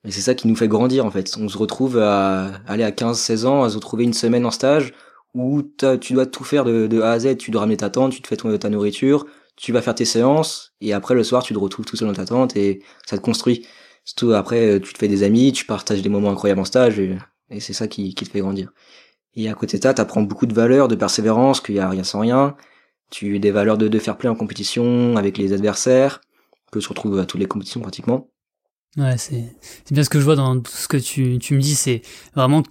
et 0.05 0.11
c'est 0.11 0.21
ça 0.21 0.35
qui 0.35 0.47
nous 0.47 0.55
fait 0.55 0.67
grandir 0.67 1.05
en 1.05 1.11
fait. 1.11 1.35
On 1.39 1.49
se 1.49 1.57
retrouve 1.57 1.97
à 1.97 2.51
aller 2.67 2.83
à 2.83 2.91
15 2.91 3.19
16 3.19 3.45
ans 3.47 3.63
à 3.63 3.69
se 3.69 3.75
retrouver 3.75 4.03
une 4.03 4.13
semaine 4.13 4.45
en 4.45 4.51
stage 4.51 4.93
où 5.35 5.61
tu 6.01 6.13
dois 6.13 6.25
tout 6.25 6.43
faire 6.43 6.63
de, 6.63 6.87
de, 6.87 7.01
A 7.01 7.11
à 7.11 7.19
Z, 7.19 7.37
tu 7.37 7.51
dois 7.51 7.61
ramener 7.61 7.77
ta 7.77 7.89
tente, 7.89 8.13
tu 8.13 8.21
te 8.21 8.27
fais 8.27 8.37
ton, 8.37 8.57
ta 8.57 8.69
nourriture, 8.69 9.25
tu 9.57 9.71
vas 9.73 9.81
faire 9.81 9.93
tes 9.93 10.05
séances, 10.05 10.73
et 10.81 10.93
après 10.93 11.13
le 11.13 11.23
soir 11.23 11.43
tu 11.43 11.53
te 11.53 11.59
retrouves 11.59 11.85
tout 11.85 11.97
seul 11.97 12.07
dans 12.07 12.13
ta 12.13 12.25
tente 12.25 12.55
et 12.55 12.81
ça 13.05 13.17
te 13.17 13.21
construit. 13.21 13.67
Surtout 14.05 14.33
après 14.33 14.79
tu 14.79 14.93
te 14.93 14.97
fais 14.97 15.07
des 15.07 15.23
amis, 15.23 15.51
tu 15.51 15.65
partages 15.65 16.01
des 16.01 16.09
moments 16.09 16.31
incroyables 16.31 16.61
en 16.61 16.65
stage 16.65 16.99
et, 16.99 17.17
c'est 17.59 17.73
ça 17.73 17.87
qui, 17.87 18.15
qui 18.15 18.25
te 18.25 18.31
fait 18.31 18.39
grandir. 18.39 18.71
Et 19.35 19.49
à 19.49 19.53
côté 19.53 19.77
de 19.77 19.83
ça, 19.83 19.93
t'apprends 19.93 20.21
beaucoup 20.21 20.45
de 20.45 20.53
valeurs, 20.53 20.87
de 20.87 20.95
persévérance, 20.95 21.61
qu'il 21.61 21.75
y 21.75 21.79
a 21.79 21.89
rien 21.89 22.03
sans 22.03 22.21
rien. 22.21 22.55
Tu 23.11 23.39
des 23.39 23.51
valeurs 23.51 23.77
de, 23.77 23.87
de 23.87 23.99
faire 23.99 24.17
play 24.17 24.29
en 24.29 24.35
compétition 24.35 25.15
avec 25.17 25.37
les 25.37 25.53
adversaires, 25.53 26.21
que 26.71 26.79
tu 26.79 26.87
retrouves 26.87 27.19
à 27.19 27.25
toutes 27.25 27.39
les 27.39 27.45
compétitions 27.45 27.81
pratiquement. 27.81 28.29
Ouais, 28.97 29.17
c'est 29.17 29.55
c'est 29.83 29.93
bien 29.93 30.03
ce 30.03 30.09
que 30.09 30.19
je 30.19 30.25
vois 30.25 30.37
dans 30.37 30.59
tout 30.59 30.71
ce 30.71 30.87
que 30.87 30.97
tu 30.97 31.37
tu 31.37 31.53
me 31.53 31.59
dis, 31.59 31.75
c'est 31.75 32.01
vraiment 32.33 32.63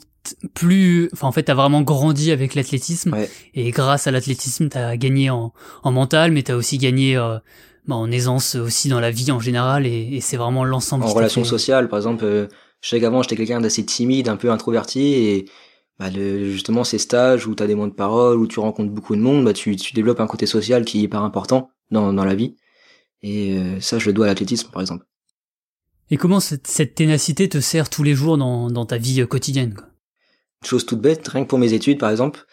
plus, 0.55 1.09
enfin 1.13 1.29
en 1.29 1.33
fait 1.33 1.45
t'as 1.45 1.55
vraiment 1.55 1.83
grandi 1.83 2.31
avec 2.31 2.55
l'athlétisme. 2.55 3.17
Et 3.55 3.71
grâce 3.71 4.07
à 4.07 4.11
l'athlétisme 4.11 4.69
t'as 4.69 4.97
gagné 4.97 5.31
en, 5.31 5.53
en 5.83 5.93
mental, 5.93 6.33
mais 6.33 6.43
t'as 6.43 6.55
aussi 6.55 6.79
gagné 6.79 7.17
euh, 7.17 7.39
bah, 7.87 7.97
en 7.97 8.11
aisance 8.11 8.55
aussi 8.55 8.89
dans 8.89 9.01
la 9.01 9.11
vie 9.11 9.31
en 9.31 9.41
général. 9.41 9.87
Et, 9.87 10.21
c'est 10.21 10.37
vraiment 10.37 10.65
l'ensemble. 10.65 11.05
En 11.05 11.13
relation 11.13 11.45
sociale, 11.45 11.89
par 11.89 11.99
exemple, 11.99 12.25
euh, 12.25 12.47
je 12.81 12.89
sais 12.89 13.01
qu'avant 13.01 13.23
j'étais 13.23 13.37
quelqu'un 13.37 13.61
d'assez 13.61 13.85
timide, 13.85 14.29
un 14.29 14.37
peu 14.37 14.51
introverti. 14.51 15.01
Et 15.15 15.45
bah, 15.99 16.11
justement 16.11 16.85
ces 16.85 16.99
stages 16.99 17.47
où 17.47 17.55
t'as 17.55 17.67
des 17.67 17.75
moments 17.75 17.89
de 17.89 17.95
parole, 17.95 18.39
où 18.39 18.47
tu 18.47 18.61
rencontres 18.61 18.91
beaucoup 18.91 19.15
de 19.15 19.21
monde, 19.21 19.45
bah 19.45 19.53
tu, 19.53 19.77
tu 19.77 19.95
développes 19.95 20.21
un 20.21 20.27
côté 20.27 20.47
social 20.47 20.85
qui 20.85 21.01
est 21.01 21.03
hyper 21.03 21.23
important 21.23 21.71
dans, 21.91 22.13
dans 22.13 22.25
la 22.25 22.35
vie. 22.35 22.57
Et 23.23 23.59
euh, 23.59 23.81
ça 23.81 23.99
je 23.99 24.07
le 24.07 24.13
dois 24.13 24.27
à 24.27 24.29
l'athlétisme 24.29 24.71
par 24.71 24.83
exemple. 24.83 25.07
Et 26.11 26.17
comment 26.17 26.41
cette, 26.41 26.67
cette, 26.67 26.95
ténacité 26.95 27.49
te 27.49 27.61
sert 27.61 27.89
tous 27.89 28.03
les 28.03 28.15
jours 28.15 28.37
dans, 28.37 28.71
dans 28.71 28.85
ta 28.85 28.99
vie 28.99 29.27
quotidienne 29.27 29.75
quoi? 29.75 29.87
Chose 30.67 30.87
toute 30.87 31.01
bête, 31.01 31.27
rien 31.29 31.45
que 31.45 31.49
pour 31.49 31.59
mes 31.59 31.73
études 31.73 31.99
par 31.99 32.11
exemple. 32.11 32.45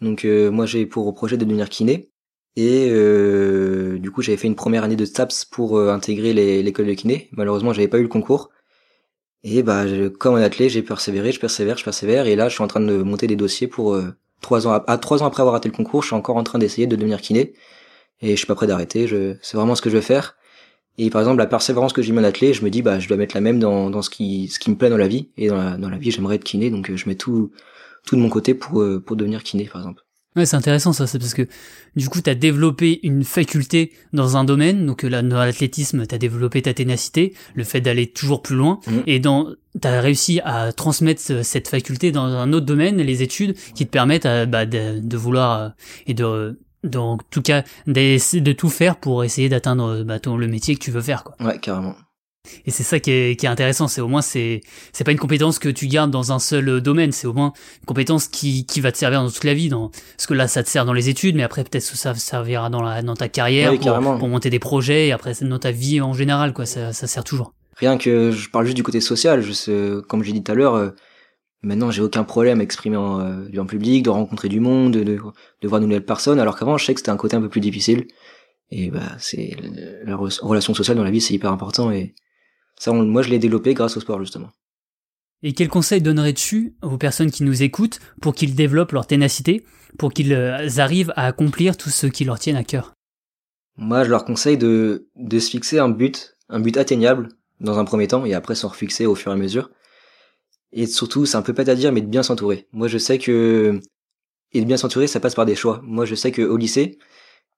Donc 0.00 0.24
euh, 0.24 0.50
moi 0.50 0.66
j'ai 0.66 0.86
pour 0.86 1.12
projet 1.14 1.36
de 1.36 1.44
devenir 1.44 1.68
kiné. 1.68 2.10
Et 2.58 2.88
euh, 2.90 3.98
du 3.98 4.10
coup, 4.10 4.22
j'avais 4.22 4.38
fait 4.38 4.46
une 4.46 4.54
première 4.56 4.82
année 4.82 4.96
de 4.96 5.04
STAPS 5.04 5.44
pour 5.44 5.76
euh, 5.78 5.92
intégrer 5.92 6.32
l'école 6.62 6.86
de 6.86 6.94
kiné. 6.94 7.28
Malheureusement, 7.32 7.74
j'avais 7.74 7.88
pas 7.88 7.98
eu 7.98 8.02
le 8.02 8.08
concours. 8.08 8.48
Et 9.42 9.62
bah, 9.62 9.84
comme 10.18 10.36
un 10.36 10.42
athlète, 10.42 10.70
j'ai 10.70 10.82
persévéré, 10.82 11.32
je 11.32 11.40
persévère, 11.40 11.76
je 11.76 11.84
persévère. 11.84 12.26
Et 12.26 12.34
là, 12.34 12.48
je 12.48 12.54
suis 12.54 12.64
en 12.64 12.66
train 12.66 12.80
de 12.80 13.02
monter 13.02 13.26
des 13.26 13.36
dossiers 13.36 13.68
pour 13.68 13.98
trois 14.40 14.66
ans. 14.66 14.72
À, 14.72 14.98
trois 14.98 15.22
ans 15.22 15.26
après 15.26 15.42
avoir 15.42 15.52
raté 15.52 15.68
le 15.68 15.74
concours, 15.74 16.02
je 16.02 16.08
suis 16.08 16.16
encore 16.16 16.36
en 16.36 16.44
train 16.44 16.58
d'essayer 16.58 16.86
de 16.86 16.96
devenir 16.96 17.20
kiné. 17.20 17.52
Et 18.22 18.30
je 18.30 18.36
suis 18.36 18.46
pas 18.46 18.54
prêt 18.54 18.66
d'arrêter. 18.66 19.06
Je, 19.06 19.36
c'est 19.42 19.58
vraiment 19.58 19.74
ce 19.74 19.82
que 19.82 19.90
je 19.90 19.96
veux 19.96 20.02
faire. 20.02 20.36
Et 20.98 21.10
par 21.10 21.20
exemple, 21.20 21.38
la 21.38 21.46
persévérance 21.46 21.92
que 21.92 22.02
j'ai 22.02 22.12
mis 22.12 22.20
en 22.20 22.24
athlète, 22.24 22.54
je 22.54 22.64
me 22.64 22.70
dis, 22.70 22.82
bah, 22.82 22.98
je 22.98 23.08
dois 23.08 23.16
mettre 23.16 23.34
la 23.34 23.40
même 23.40 23.58
dans, 23.58 23.90
dans 23.90 24.02
ce 24.02 24.10
qui, 24.10 24.48
ce 24.48 24.58
qui 24.58 24.70
me 24.70 24.76
plaît 24.76 24.90
dans 24.90 24.96
la 24.96 25.08
vie. 25.08 25.28
Et 25.36 25.48
dans 25.48 25.56
la, 25.56 25.76
dans 25.76 25.90
la 25.90 25.98
vie, 25.98 26.10
j'aimerais 26.10 26.36
être 26.36 26.44
kiné, 26.44 26.70
donc 26.70 26.94
je 26.94 27.08
mets 27.08 27.16
tout, 27.16 27.50
tout 28.06 28.16
de 28.16 28.20
mon 28.20 28.28
côté 28.28 28.54
pour, 28.54 28.84
pour 29.04 29.16
devenir 29.16 29.42
kiné, 29.42 29.64
par 29.64 29.82
exemple. 29.82 30.06
Ouais, 30.36 30.44
c'est 30.44 30.56
intéressant 30.56 30.92
ça, 30.92 31.06
c'est 31.06 31.18
parce 31.18 31.32
que 31.32 31.48
du 31.96 32.10
coup, 32.10 32.20
tu 32.20 32.28
as 32.28 32.34
développé 32.34 33.00
une 33.02 33.24
faculté 33.24 33.92
dans 34.12 34.36
un 34.36 34.44
domaine, 34.44 34.84
donc 34.84 35.02
là, 35.02 35.22
dans 35.22 35.38
l'athlétisme, 35.38 36.06
tu 36.06 36.14
as 36.14 36.18
développé 36.18 36.60
ta 36.60 36.74
ténacité, 36.74 37.32
le 37.54 37.64
fait 37.64 37.80
d'aller 37.80 38.06
toujours 38.06 38.42
plus 38.42 38.54
loin, 38.54 38.78
mmh. 38.86 38.92
et 39.06 39.18
dans 39.18 39.48
tu 39.80 39.88
as 39.88 40.00
réussi 40.02 40.40
à 40.44 40.74
transmettre 40.74 41.22
cette 41.42 41.68
faculté 41.68 42.12
dans 42.12 42.24
un 42.24 42.52
autre 42.52 42.66
domaine, 42.66 42.98
les 42.98 43.22
études, 43.22 43.56
qui 43.74 43.86
te 43.86 43.90
permettent 43.90 44.26
à, 44.26 44.44
bah, 44.44 44.66
de, 44.66 45.00
de, 45.00 45.16
vouloir, 45.16 45.58
euh, 45.58 45.68
et 46.06 46.12
de, 46.12 46.58
en 46.94 47.18
tout 47.30 47.42
cas, 47.42 47.62
de 47.86 48.52
tout 48.52 48.68
faire 48.68 48.96
pour 48.96 49.24
essayer 49.24 49.48
d'atteindre 49.48 50.02
bah, 50.02 50.18
ton, 50.20 50.36
le 50.36 50.48
métier 50.48 50.74
que 50.74 50.80
tu 50.80 50.90
veux 50.90 51.00
faire. 51.00 51.24
Quoi. 51.24 51.34
Ouais, 51.44 51.58
carrément. 51.58 51.94
Et 52.64 52.70
c'est 52.70 52.82
ça 52.82 53.00
qui 53.00 53.10
est, 53.10 53.36
qui 53.36 53.46
est 53.46 53.48
intéressant, 53.48 53.88
c'est 53.88 54.00
au 54.00 54.08
moins 54.08 54.22
c'est 54.22 54.60
c'est 54.92 55.04
pas 55.04 55.12
une 55.12 55.18
compétence 55.18 55.58
que 55.58 55.68
tu 55.68 55.86
gardes 55.88 56.10
dans 56.10 56.32
un 56.32 56.38
seul 56.38 56.80
domaine, 56.80 57.12
c'est 57.12 57.26
au 57.26 57.32
moins 57.32 57.52
une 57.80 57.86
compétence 57.86 58.28
qui, 58.28 58.66
qui 58.66 58.80
va 58.80 58.92
te 58.92 58.98
servir 58.98 59.22
dans 59.22 59.30
toute 59.30 59.44
la 59.44 59.54
vie. 59.54 59.68
Dans, 59.68 59.90
parce 60.16 60.26
que 60.26 60.34
là, 60.34 60.48
ça 60.48 60.62
te 60.62 60.68
sert 60.68 60.84
dans 60.84 60.92
les 60.92 61.08
études, 61.08 61.36
mais 61.36 61.42
après 61.42 61.64
peut-être 61.64 61.90
que 61.90 61.96
ça 61.96 62.14
servira 62.14 62.70
dans 62.70 62.82
la 62.82 63.02
dans 63.02 63.14
ta 63.16 63.28
carrière 63.28 63.76
pour, 63.78 64.18
pour, 64.18 64.28
monter 64.28 64.50
des 64.50 64.58
projets, 64.58 65.08
et 65.08 65.12
après 65.12 65.32
dans 65.42 65.58
ta 65.58 65.70
vie 65.70 66.00
en 66.00 66.12
général, 66.12 66.52
quoi. 66.52 66.66
Ça, 66.66 66.92
ça 66.92 67.06
sert 67.06 67.24
toujours. 67.24 67.52
Rien 67.76 67.98
que 67.98 68.30
je 68.30 68.48
parle 68.48 68.64
juste 68.64 68.76
du 68.76 68.82
côté 68.82 69.00
social, 69.00 69.42
je 69.42 70.00
comme 70.00 70.22
j'ai 70.22 70.32
dit 70.32 70.42
tout 70.42 70.52
à 70.52 70.54
l'heure. 70.54 70.92
Euh, 71.64 71.68
maintenant, 71.68 71.90
j'ai 71.90 72.02
aucun 72.02 72.24
problème 72.24 72.60
à 72.60 72.62
exprimer 72.62 72.96
en, 72.96 73.20
euh, 73.20 73.58
en 73.58 73.66
public, 73.66 74.02
de 74.02 74.10
rencontrer 74.10 74.48
du 74.48 74.60
monde, 74.60 74.92
de, 74.92 75.02
de, 75.04 75.68
voir 75.68 75.80
de 75.80 75.86
nouvelles 75.86 76.04
personnes, 76.04 76.38
alors 76.38 76.58
qu'avant, 76.58 76.78
je 76.78 76.84
sais 76.84 76.94
que 76.94 77.00
c'était 77.00 77.10
un 77.10 77.16
côté 77.16 77.36
un 77.36 77.40
peu 77.40 77.48
plus 77.48 77.60
difficile. 77.60 78.06
Et 78.70 78.90
bah, 78.90 79.16
c'est 79.18 79.56
la 80.04 80.16
relation 80.16 80.74
sociale 80.74 80.96
dans 80.96 81.04
la 81.04 81.10
vie, 81.10 81.20
c'est 81.20 81.34
hyper 81.34 81.52
important 81.52 81.92
et 81.92 82.14
ça, 82.78 82.92
moi, 82.92 83.22
je 83.22 83.30
l'ai 83.30 83.38
développé 83.38 83.74
grâce 83.74 83.96
au 83.96 84.00
sport, 84.00 84.20
justement. 84.20 84.50
Et 85.42 85.52
quel 85.52 85.68
conseil 85.68 86.00
donnerais-tu 86.00 86.76
aux 86.82 86.98
personnes 86.98 87.30
qui 87.30 87.42
nous 87.42 87.62
écoutent 87.62 88.00
pour 88.20 88.34
qu'ils 88.34 88.54
développent 88.54 88.92
leur 88.92 89.06
ténacité, 89.06 89.64
pour 89.98 90.12
qu'ils 90.12 90.32
euh, 90.32 90.68
arrivent 90.78 91.12
à 91.16 91.26
accomplir 91.26 91.76
tout 91.76 91.90
ce 91.90 92.06
qui 92.06 92.24
leur 92.24 92.38
tient 92.38 92.56
à 92.56 92.64
cœur? 92.64 92.94
Moi, 93.76 94.04
je 94.04 94.10
leur 94.10 94.24
conseille 94.24 94.58
de, 94.58 95.08
de 95.16 95.38
se 95.38 95.50
fixer 95.50 95.78
un 95.78 95.88
but, 95.88 96.36
un 96.48 96.60
but 96.60 96.76
atteignable 96.76 97.28
dans 97.60 97.78
un 97.78 97.84
premier 97.84 98.08
temps, 98.08 98.24
et 98.24 98.34
après 98.34 98.54
s'en 98.54 98.68
refixer 98.68 99.06
au 99.06 99.14
fur 99.14 99.30
et 99.30 99.34
à 99.34 99.38
mesure. 99.38 99.70
Et 100.72 100.86
surtout, 100.86 101.26
c'est 101.26 101.36
un 101.36 101.42
peu 101.42 101.54
pas 101.54 101.68
à 101.70 101.74
dire, 101.74 101.92
mais 101.92 102.00
de 102.00 102.06
bien 102.06 102.22
s'entourer. 102.22 102.66
Moi, 102.72 102.88
je 102.88 102.98
sais 102.98 103.18
que 103.18 103.80
et 104.52 104.60
de 104.60 104.66
bien 104.66 104.76
s'entourer, 104.76 105.06
ça 105.06 105.20
passe 105.20 105.34
par 105.34 105.46
des 105.46 105.54
choix. 105.54 105.80
Moi, 105.84 106.04
je 106.06 106.14
sais 106.14 106.32
que 106.32 106.42
au 106.42 106.56
lycée, 106.56 106.98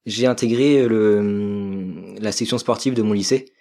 j'ai 0.07 0.27
intégré 0.27 0.89
le, 0.89 2.17
la 2.21 2.33
section 2.33 2.59
sportive 2.59 2.95
de 2.95 3.03
mon 3.03 3.13
lycée 3.13 3.53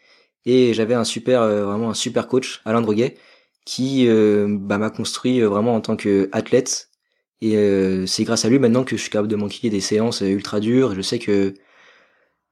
et 0.45 0.73
j'avais 0.73 0.93
un 0.95 1.03
super, 1.03 1.41
euh, 1.41 1.65
vraiment 1.65 1.89
un 1.91 1.93
super 1.93 2.27
coach, 2.27 2.61
Alain 2.65 2.81
Droguet, 2.81 3.17
qui 3.65 4.07
euh, 4.07 4.47
bah, 4.49 4.77
m'a 4.77 4.89
construit 4.89 5.41
euh, 5.41 5.49
vraiment 5.49 5.75
en 5.75 5.81
tant 5.81 5.95
qu'athlète. 5.97 6.89
Et 7.41 7.55
c'est 8.07 8.23
grâce 8.23 8.45
à 8.45 8.49
lui 8.49 8.57
maintenant 8.57 8.83
que 8.83 8.97
je 8.97 9.01
suis 9.01 9.11
capable 9.11 9.27
de 9.27 9.35
manquer 9.35 9.69
des 9.69 9.81
séances 9.81 10.21
ultra 10.21 10.59
dures. 10.59 10.95
Je 10.95 11.01
sais 11.01 11.19
que 11.19 11.53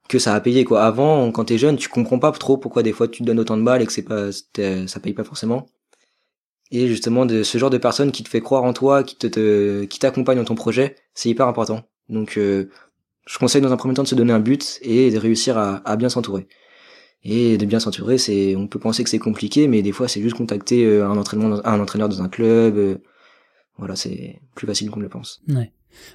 que 0.08 0.18
ça 0.20 0.34
a 0.34 0.40
payé 0.40 0.64
quoi. 0.64 0.84
Avant, 0.84 1.32
quand 1.32 1.46
t'es 1.46 1.58
jeune, 1.58 1.76
tu 1.76 1.88
comprends 1.88 2.20
pas 2.20 2.30
trop 2.32 2.56
pourquoi 2.56 2.82
des 2.84 2.92
fois 2.92 3.08
tu 3.08 3.22
te 3.22 3.26
donnes 3.26 3.40
autant 3.40 3.56
de 3.56 3.62
balles 3.64 3.82
et 3.82 3.86
que 3.86 3.92
c'est 3.92 4.02
pas, 4.02 4.30
ça 4.32 5.00
paye 5.00 5.14
pas 5.14 5.24
forcément. 5.24 5.66
Et 6.70 6.88
justement, 6.88 7.26
de 7.26 7.42
ce 7.42 7.58
genre 7.58 7.70
de 7.70 7.78
personne 7.78 8.10
qui 8.12 8.22
te 8.22 8.28
fait 8.28 8.40
croire 8.40 8.64
en 8.64 8.72
toi, 8.72 9.04
qui 9.04 9.16
te, 9.16 9.84
qui 9.84 9.98
t'accompagne 9.98 10.38
dans 10.38 10.44
ton 10.44 10.56
projet, 10.56 10.96
c'est 11.14 11.28
hyper 11.28 11.46
important. 11.46 11.84
Donc, 12.08 12.38
je 13.26 13.38
conseille 13.38 13.60
dans 13.60 13.72
un 13.72 13.76
premier 13.76 13.94
temps 13.94 14.04
de 14.04 14.08
se 14.08 14.14
donner 14.14 14.32
un 14.32 14.40
but 14.40 14.78
et 14.82 15.10
de 15.10 15.18
réussir 15.18 15.58
à, 15.58 15.96
bien 15.96 16.08
s'entourer. 16.08 16.46
Et 17.24 17.58
de 17.58 17.66
bien 17.66 17.80
s'entourer, 17.80 18.18
c'est, 18.18 18.54
on 18.54 18.68
peut 18.68 18.78
penser 18.78 19.02
que 19.02 19.10
c'est 19.10 19.18
compliqué, 19.18 19.66
mais 19.66 19.82
des 19.82 19.90
fois, 19.90 20.06
c'est 20.06 20.22
juste 20.22 20.36
contacter 20.36 20.84
euh, 20.84 21.08
un 21.08 21.16
entraînement, 21.16 21.60
un 21.64 21.80
entraîneur 21.80 22.08
dans 22.08 22.22
un 22.22 22.28
club. 22.28 22.76
Euh, 22.76 22.98
voilà, 23.78 23.96
c'est 23.96 24.40
plus 24.54 24.66
facile 24.66 24.90
qu'on 24.90 25.00
le 25.00 25.08
pense. 25.08 25.42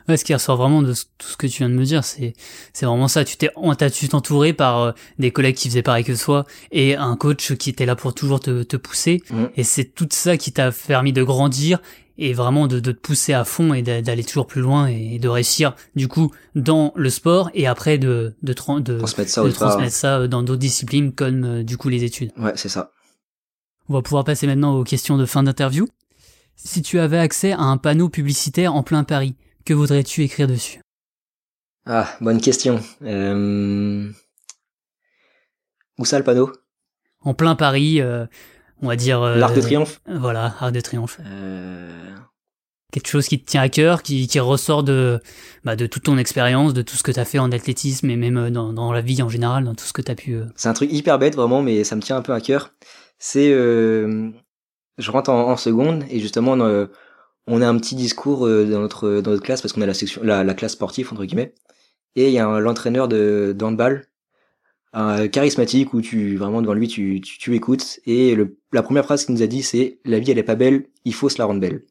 Ouais, 0.07 0.17
ce 0.17 0.25
qui 0.25 0.33
ressort 0.33 0.57
vraiment 0.57 0.81
de 0.81 0.93
tout 0.93 1.27
ce 1.27 1.37
que 1.37 1.47
tu 1.47 1.59
viens 1.59 1.69
de 1.69 1.75
me 1.75 1.83
dire, 1.83 2.03
c'est 2.03 2.33
c'est 2.73 2.85
vraiment 2.85 3.07
ça. 3.07 3.23
Tu 3.23 3.37
t'es, 3.37 3.49
tu 3.93 4.09
entouré 4.13 4.53
par 4.53 4.79
euh, 4.79 4.91
des 5.19 5.31
collègues 5.31 5.55
qui 5.55 5.69
faisaient 5.69 5.81
pareil 5.81 6.03
que 6.03 6.23
toi 6.23 6.45
et 6.71 6.95
un 6.95 7.15
coach 7.15 7.53
qui 7.55 7.69
était 7.69 7.85
là 7.85 7.95
pour 7.95 8.13
toujours 8.13 8.39
te, 8.39 8.63
te 8.63 8.77
pousser. 8.77 9.21
Mmh. 9.29 9.43
Et 9.55 9.63
c'est 9.63 9.85
tout 9.85 10.07
ça 10.11 10.37
qui 10.37 10.51
t'a 10.51 10.71
permis 10.71 11.13
de 11.13 11.23
grandir 11.23 11.79
et 12.17 12.33
vraiment 12.33 12.67
de, 12.67 12.79
de 12.79 12.91
te 12.91 12.99
pousser 12.99 13.33
à 13.33 13.43
fond 13.43 13.73
et 13.73 13.81
d'aller 13.81 14.23
toujours 14.23 14.45
plus 14.45 14.61
loin 14.61 14.87
et 14.87 15.17
de 15.17 15.27
réussir 15.27 15.75
du 15.95 16.07
coup 16.07 16.31
dans 16.55 16.93
le 16.95 17.09
sport 17.09 17.49
et 17.53 17.67
après 17.67 17.97
de, 17.97 18.35
de, 18.43 18.49
de 18.49 18.53
transmettre 18.53 19.29
ça, 19.31 19.43
de 19.43 19.49
transmettre 19.49 19.93
ça 19.93 20.19
euh, 20.19 20.27
dans 20.27 20.43
d'autres 20.43 20.59
disciplines 20.59 21.13
comme 21.13 21.43
euh, 21.43 21.63
du 21.63 21.77
coup 21.77 21.89
les 21.89 22.03
études. 22.03 22.31
Ouais, 22.37 22.53
c'est 22.55 22.69
ça. 22.69 22.91
On 23.89 23.93
va 23.93 24.01
pouvoir 24.01 24.23
passer 24.23 24.45
maintenant 24.45 24.75
aux 24.75 24.83
questions 24.83 25.17
de 25.17 25.25
fin 25.25 25.43
d'interview. 25.43 25.87
Si 26.55 26.83
tu 26.83 26.99
avais 26.99 27.17
accès 27.17 27.53
à 27.53 27.61
un 27.61 27.77
panneau 27.77 28.07
publicitaire 28.07 28.75
en 28.75 28.83
plein 28.83 29.03
Paris, 29.03 29.35
que 29.65 29.73
voudrais-tu 29.73 30.23
écrire 30.23 30.47
dessus? 30.47 30.81
Ah, 31.85 32.07
bonne 32.21 32.39
question. 32.39 32.79
Euh... 33.03 34.09
Où 35.97 36.05
ça 36.05 36.17
le 36.17 36.23
panneau? 36.23 36.51
En 37.21 37.33
plein 37.33 37.55
Paris, 37.55 38.01
euh, 38.01 38.25
on 38.81 38.87
va 38.87 38.95
dire. 38.95 39.21
Euh, 39.21 39.35
L'Arc 39.35 39.55
de 39.55 39.61
Triomphe? 39.61 40.01
Voilà, 40.07 40.55
Arc 40.59 40.71
de 40.71 40.81
Triomphe. 40.81 41.19
Quelque 42.91 43.07
chose 43.07 43.27
qui 43.27 43.41
te 43.41 43.49
tient 43.49 43.61
à 43.61 43.69
cœur, 43.69 44.03
qui, 44.03 44.27
qui 44.27 44.39
ressort 44.39 44.83
de, 44.83 45.21
bah, 45.63 45.77
de 45.77 45.85
toute 45.87 46.03
ton 46.03 46.17
expérience, 46.17 46.73
de 46.73 46.81
tout 46.81 46.97
ce 46.97 47.03
que 47.03 47.11
tu 47.11 47.19
as 47.19 47.25
fait 47.25 47.39
en 47.39 47.49
athlétisme 47.51 48.09
et 48.09 48.17
même 48.17 48.49
dans, 48.49 48.73
dans 48.73 48.91
la 48.91 48.99
vie 48.99 49.21
en 49.21 49.29
général, 49.29 49.63
dans 49.63 49.75
tout 49.75 49.85
ce 49.85 49.93
que 49.93 50.01
tu 50.01 50.11
as 50.11 50.15
pu. 50.15 50.39
C'est 50.57 50.67
un 50.67 50.73
truc 50.73 50.91
hyper 50.91 51.17
bête 51.17 51.35
vraiment, 51.35 51.61
mais 51.61 51.85
ça 51.85 51.95
me 51.95 52.01
tient 52.01 52.17
un 52.17 52.21
peu 52.21 52.33
à 52.33 52.41
cœur. 52.41 52.73
C'est, 53.17 53.51
je 53.51 55.11
rentre 55.11 55.29
en, 55.29 55.51
en, 55.51 55.55
seconde 55.55 56.03
et 56.09 56.19
justement 56.19 56.57
on, 57.47 57.61
a 57.61 57.67
un 57.67 57.77
petit 57.77 57.95
discours 57.95 58.47
dans 58.47 58.79
notre 58.79 59.21
dans 59.21 59.31
notre 59.31 59.43
classe 59.43 59.61
parce 59.61 59.73
qu'on 59.73 59.81
a 59.81 59.85
la 59.85 59.93
section, 59.93 60.21
la, 60.23 60.43
la 60.43 60.53
classe 60.53 60.73
sportive 60.73 61.09
entre 61.11 61.25
guillemets, 61.25 61.53
et 62.15 62.27
il 62.27 62.33
y 62.33 62.39
a 62.39 62.59
l'entraîneur 62.59 63.07
de 63.07 63.55
handball 63.61 64.07
un 64.93 65.27
charismatique 65.27 65.93
où 65.93 66.01
tu 66.01 66.35
vraiment 66.37 66.61
devant 66.61 66.73
lui 66.73 66.87
tu, 66.87 67.21
tu, 67.21 67.37
tu 67.37 67.55
écoutes. 67.55 67.99
Et 68.05 68.35
le, 68.35 68.57
la 68.73 68.83
première 68.83 69.05
phrase 69.05 69.25
qu'il 69.25 69.35
nous 69.35 69.41
a 69.41 69.47
dit 69.47 69.63
c'est 69.63 69.99
la 70.05 70.19
vie 70.19 70.31
elle 70.31 70.37
est 70.37 70.43
pas 70.43 70.55
belle 70.55 70.85
il 71.05 71.13
faut 71.13 71.29
se 71.29 71.37
la 71.37 71.45
rendre 71.45 71.61
belle 71.61 71.83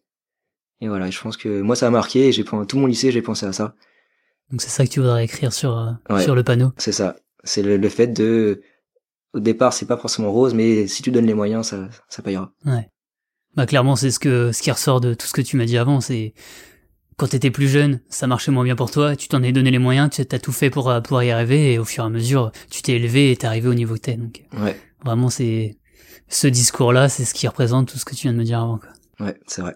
et 0.80 0.88
voilà 0.88 1.10
je 1.10 1.20
pense 1.20 1.36
que 1.36 1.60
moi 1.60 1.76
ça 1.76 1.86
a 1.86 1.90
marqué 1.90 2.28
et 2.28 2.32
j'ai 2.32 2.44
tout 2.44 2.78
mon 2.78 2.86
lycée 2.86 3.10
j'ai 3.10 3.22
pensé 3.22 3.46
à 3.46 3.52
ça. 3.52 3.74
Donc 4.50 4.60
c'est 4.60 4.68
ça 4.68 4.84
que 4.84 4.90
tu 4.90 5.00
voudrais 5.00 5.24
écrire 5.24 5.52
sur 5.52 5.78
euh, 5.78 6.20
sur 6.20 6.34
le 6.34 6.42
panneau. 6.42 6.72
C'est 6.76 6.92
ça. 6.92 7.16
C'est 7.44 7.62
le, 7.62 7.76
le, 7.76 7.88
fait 7.88 8.08
de 8.08 8.60
au 9.32 9.40
départ 9.40 9.72
c'est 9.72 9.86
pas 9.86 9.96
forcément 9.96 10.30
rose 10.30 10.54
mais 10.54 10.86
si 10.86 11.02
tu 11.02 11.10
donnes 11.10 11.26
les 11.26 11.34
moyens 11.34 11.68
ça 11.68 11.88
ça 12.08 12.22
payera. 12.22 12.52
Ouais 12.66 12.88
bah 13.56 13.66
clairement 13.66 13.96
c'est 13.96 14.10
ce 14.10 14.18
que 14.18 14.52
ce 14.52 14.62
qui 14.62 14.70
ressort 14.70 15.00
de 15.00 15.14
tout 15.14 15.26
ce 15.26 15.32
que 15.32 15.42
tu 15.42 15.56
m'as 15.56 15.64
dit 15.64 15.78
avant 15.78 16.00
c'est 16.00 16.34
quand 17.20 17.26
t'étais 17.26 17.50
plus 17.50 17.68
jeune, 17.68 18.00
ça 18.08 18.26
marchait 18.26 18.50
moins 18.50 18.64
bien 18.64 18.76
pour 18.76 18.90
toi, 18.90 19.14
tu 19.14 19.28
t'en 19.28 19.42
es 19.42 19.52
donné 19.52 19.70
les 19.70 19.78
moyens, 19.78 20.08
tu 20.08 20.22
as 20.22 20.38
tout 20.38 20.52
fait 20.52 20.70
pour 20.70 20.88
euh, 20.88 21.02
pouvoir 21.02 21.22
y 21.22 21.30
arriver, 21.30 21.74
et 21.74 21.78
au 21.78 21.84
fur 21.84 22.02
et 22.02 22.06
à 22.06 22.08
mesure, 22.08 22.50
tu 22.70 22.80
t'es 22.80 22.92
élevé 22.92 23.30
et 23.30 23.36
t'es 23.36 23.46
arrivé 23.46 23.68
au 23.68 23.74
niveau 23.74 23.92
que 23.96 24.00
t'es. 24.00 24.16
Donc, 24.16 24.42
ouais. 24.58 24.74
vraiment, 25.04 25.28
c'est 25.28 25.76
ce 26.28 26.46
discours-là, 26.46 27.10
c'est 27.10 27.26
ce 27.26 27.34
qui 27.34 27.46
représente 27.46 27.88
tout 27.88 27.98
ce 27.98 28.06
que 28.06 28.14
tu 28.14 28.22
viens 28.22 28.32
de 28.32 28.38
me 28.38 28.44
dire 28.44 28.60
avant. 28.60 28.78
Quoi. 28.78 29.26
Ouais, 29.26 29.38
c'est 29.46 29.60
vrai. 29.60 29.74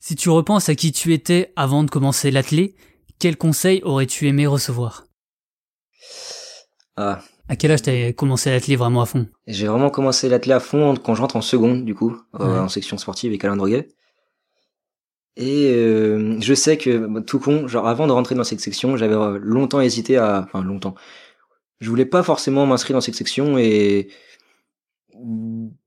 Si 0.00 0.16
tu 0.16 0.30
repenses 0.30 0.68
à 0.68 0.74
qui 0.74 0.90
tu 0.90 1.12
étais 1.12 1.52
avant 1.54 1.84
de 1.84 1.90
commencer 1.90 2.32
l'athlé, 2.32 2.74
quel 3.20 3.36
conseil 3.36 3.80
aurais-tu 3.84 4.26
aimé 4.26 4.48
recevoir? 4.48 5.06
Ah. 6.96 7.22
À 7.48 7.56
quel 7.56 7.70
âge 7.72 7.82
t'as 7.82 8.12
commencé 8.12 8.50
l'athlé 8.50 8.74
vraiment 8.76 9.02
à 9.02 9.06
fond? 9.06 9.26
J'ai 9.46 9.66
vraiment 9.66 9.90
commencé 9.90 10.28
l'athlé 10.28 10.52
à 10.52 10.60
fond 10.60 10.94
quand 10.96 11.14
je 11.14 11.20
rentre 11.20 11.36
en 11.36 11.42
seconde, 11.42 11.84
du 11.84 11.94
coup, 11.94 12.16
euh, 12.40 12.60
en 12.60 12.68
section 12.68 12.96
sportive 12.96 13.30
avec 13.30 13.44
Alain 13.44 13.56
Droguet. 13.56 13.88
Et 15.36 15.70
euh, 15.74 16.40
je 16.40 16.54
sais 16.54 16.78
que 16.78 17.06
bah, 17.06 17.20
tout 17.20 17.38
con, 17.38 17.68
genre 17.68 17.86
avant 17.86 18.06
de 18.06 18.12
rentrer 18.12 18.34
dans 18.34 18.44
cette 18.44 18.60
section, 18.60 18.96
j'avais 18.96 19.14
euh, 19.14 19.38
longtemps 19.42 19.80
hésité 19.80 20.16
à, 20.16 20.42
enfin 20.46 20.64
longtemps. 20.64 20.94
Je 21.80 21.90
voulais 21.90 22.06
pas 22.06 22.22
forcément 22.22 22.64
m'inscrire 22.66 22.96
dans 22.96 23.00
cette 23.02 23.16
section 23.16 23.58
et 23.58 24.08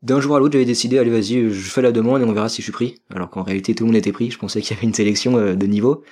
d'un 0.01 0.19
jour 0.19 0.35
à 0.35 0.39
l'autre, 0.39 0.53
j'avais 0.53 0.65
décidé, 0.65 0.99
allez 0.99 1.09
vas-y, 1.09 1.49
je 1.49 1.69
fais 1.69 1.81
la 1.81 1.91
demande 1.91 2.21
et 2.21 2.25
on 2.25 2.33
verra 2.33 2.49
si 2.49 2.61
je 2.61 2.65
suis 2.65 2.71
pris. 2.71 3.01
Alors 3.09 3.29
qu'en 3.29 3.41
réalité, 3.41 3.73
tout 3.73 3.83
le 3.83 3.87
monde 3.87 3.97
était 3.97 4.11
pris. 4.11 4.29
Je 4.29 4.37
pensais 4.37 4.61
qu'il 4.61 4.75
y 4.75 4.79
avait 4.79 4.87
une 4.87 4.93
sélection 4.93 5.33
de 5.33 5.65
niveau. 5.65 6.03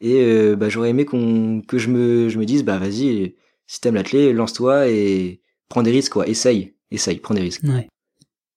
Et 0.00 0.54
bah, 0.56 0.68
j'aurais 0.68 0.90
aimé 0.90 1.04
qu'on 1.04 1.62
que 1.66 1.78
je 1.78 1.88
me 1.88 2.28
je 2.28 2.38
me 2.38 2.44
dise, 2.44 2.64
bah 2.64 2.78
vas-y, 2.78 3.34
si 3.68 3.80
t'aimes 3.80 3.94
l'athlé, 3.94 4.32
lance-toi 4.32 4.88
et 4.88 5.40
prends 5.68 5.84
des 5.84 5.92
risques 5.92 6.14
quoi. 6.14 6.26
Essaye, 6.26 6.74
essaye, 6.90 7.18
prends 7.20 7.34
des 7.34 7.42
risques. 7.42 7.62
Ouais. 7.62 7.86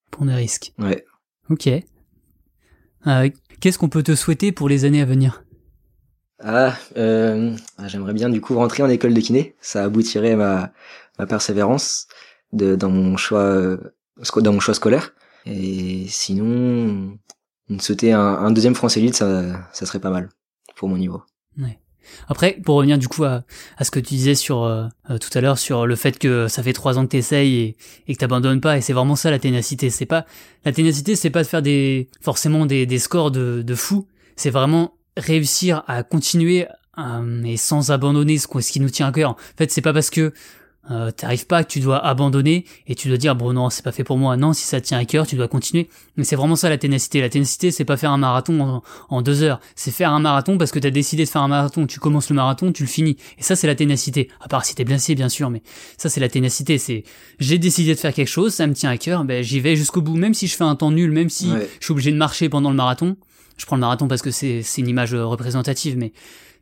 Prends 0.10 0.26
des 0.26 0.34
risques. 0.34 0.74
Ouais. 0.80 1.06
Ok. 1.50 1.68
Euh, 3.08 3.30
Qu'est-ce 3.60 3.78
qu'on 3.78 3.90
peut 3.90 4.02
te 4.02 4.16
souhaiter 4.16 4.52
pour 4.52 4.68
les 4.70 4.86
années 4.86 5.02
à 5.02 5.06
venir? 5.06 5.44
Ah, 6.40 6.76
euh, 6.98 7.56
ah, 7.78 7.88
j'aimerais 7.88 8.14
bien 8.14 8.30
du 8.30 8.42
coup 8.42 8.56
rentrer 8.56 8.82
en 8.82 8.90
école 8.90 9.14
de 9.14 9.22
kiné. 9.22 9.56
Ça 9.62 9.84
aboutirait 9.84 10.32
à 10.32 10.38
ma, 10.38 10.74
ma 11.20 11.28
persévérance 11.28 12.08
de, 12.54 12.76
dans 12.76 12.90
mon 12.90 13.18
choix 13.18 13.44
euh, 13.44 13.78
dans 14.38 14.54
mon 14.54 14.60
choix 14.60 14.74
scolaire. 14.74 15.14
Et 15.46 16.08
sinon, 16.08 17.18
sauter 17.80 18.14
un, 18.14 18.20
un 18.20 18.52
deuxième 18.52 18.76
français 18.76 19.00
libre, 19.00 19.16
ça, 19.16 19.70
ça 19.74 19.86
serait 19.86 20.00
pas 20.00 20.10
mal 20.10 20.30
pour 20.76 20.90
mon 20.90 20.98
niveau. 20.98 21.22
Ouais. 21.58 21.80
Après, 22.28 22.58
pour 22.64 22.76
revenir 22.76 22.98
du 22.98 23.08
coup 23.08 23.24
à, 23.24 23.44
ce 23.82 23.92
que 23.92 24.00
tu 24.00 24.16
disais 24.16 24.36
sur 24.36 24.64
euh, 24.64 24.86
euh, 25.10 25.18
tout 25.18 25.30
à 25.38 25.42
l'heure 25.42 25.58
sur 25.58 25.86
le 25.86 25.96
fait 25.96 26.18
que 26.18 26.48
ça 26.48 26.64
fait 26.64 26.74
trois 26.74 26.98
ans 26.98 27.04
que 27.04 27.12
t'essayes 27.12 27.76
et, 28.08 28.14
que 28.14 28.20
t'abandonnes 28.20 28.62
pas, 28.62 28.78
et 28.78 28.82
c'est 28.82 28.94
vraiment 28.94 29.16
ça 29.16 29.32
la 29.32 29.40
ténacité. 29.40 29.90
C'est 29.90 30.06
pas 30.06 30.26
la 30.66 30.72
ténacité, 30.72 31.16
c'est 31.16 31.30
pas 31.30 31.44
de 31.44 31.48
faire 31.48 31.62
des 31.62 32.10
forcément 32.22 32.66
des, 32.66 33.00
scores 33.00 33.32
de, 33.32 33.62
de 33.62 33.76
fou. 33.76 34.08
C'est 34.36 34.50
vraiment 34.50 34.94
réussir 35.18 35.84
à 35.88 36.04
continuer 36.04 36.68
euh, 36.98 37.56
sans 37.58 37.92
abandonner 37.92 38.38
ce, 38.38 38.48
ce 38.60 38.72
qui 38.72 38.80
nous 38.80 38.90
tient 38.90 39.08
à 39.08 39.12
cœur. 39.12 39.32
En 39.32 39.38
fait, 39.58 39.72
c'est 39.72 39.82
pas 39.82 39.94
parce 39.94 40.10
que 40.10 40.34
euh, 40.90 41.12
t'arrives 41.12 41.46
pas, 41.46 41.64
que 41.64 41.70
tu 41.70 41.80
dois 41.80 42.04
abandonner 42.04 42.66
et 42.88 42.96
tu 42.96 43.08
dois 43.08 43.18
dire 43.18 43.36
bon 43.36 43.54
non 43.54 43.70
c'est 43.70 43.84
pas 43.84 43.92
fait 43.92 44.04
pour 44.04 44.18
moi. 44.18 44.36
Non, 44.36 44.52
si 44.54 44.66
ça 44.66 44.82
te 44.82 44.88
tient 44.88 44.98
à 44.98 45.06
cœur, 45.06 45.28
tu 45.28 45.36
dois 45.36 45.48
continuer. 45.48 45.90
Mais 46.18 46.24
c'est 46.24 46.36
vraiment 46.36 46.56
ça 46.56 46.70
la 46.70 46.78
ténacité. 46.80 47.22
La 47.22 47.30
ténacité 47.30 47.70
c'est 47.70 47.86
pas 47.86 47.98
faire 47.98 48.12
un 48.12 48.18
marathon 48.18 48.82
en, 49.10 49.22
deux 49.22 49.44
heures, 49.44 49.60
c'est 49.76 49.92
faire 49.92 50.12
un 50.12 50.20
marathon 50.20 50.58
parce 50.58 50.72
que 50.72 50.80
t'as 50.80 50.90
décidé 50.90 51.24
de 51.26 51.30
faire 51.30 51.44
un 51.44 51.48
marathon. 51.48 51.86
Tu 51.86 52.00
commences 52.00 52.30
le 52.30 52.36
marathon, 52.36 52.72
tu 52.72 52.84
le 52.84 52.90
finis. 52.90 53.18
Et 53.38 53.44
ça 53.44 53.56
c'est 53.56 53.68
la 53.68 53.76
ténacité. 53.76 54.30
À 54.42 54.48
part 54.48 54.66
si 54.66 54.74
t'es 54.74 54.84
blessé 54.84 55.14
bien 55.14 55.30
sûr, 55.30 55.52
mais 55.52 55.62
ça 55.98 56.10
c'est 56.10 56.20
la 56.20 56.30
ténacité. 56.30 56.80
C'est 56.80 57.04
j'ai 57.40 57.60
décidé 57.60 57.94
de 57.94 58.00
faire 58.00 58.14
quelque 58.14 58.28
chose, 58.28 58.54
ça 58.54 58.66
me 58.66 58.74
tient 58.74 58.90
à 58.90 58.98
cœur, 58.98 59.24
ben 59.24 59.44
j'y 59.44 59.60
vais 59.60 59.76
jusqu'au 59.76 60.02
bout. 60.02 60.16
Même 60.16 60.34
si 60.34 60.48
je 60.48 60.56
fais 60.56 60.64
un 60.64 60.76
temps 60.76 60.92
nul, 60.92 61.12
même 61.12 61.30
si 61.30 61.48
je 61.80 61.86
suis 61.86 61.92
obligé 61.92 62.12
de 62.12 62.18
marcher 62.18 62.50
pendant 62.50 62.72
le 62.72 62.76
marathon. 62.76 63.18
Je 63.58 63.68
prends 63.68 63.76
le 63.76 63.82
marathon 63.82 64.08
parce 64.08 64.24
que 64.24 64.32
c'est 64.32 64.64
c'est 64.64 64.82
une 64.82 64.88
image 64.88 65.14
représentative, 65.14 65.96
mais 65.96 66.14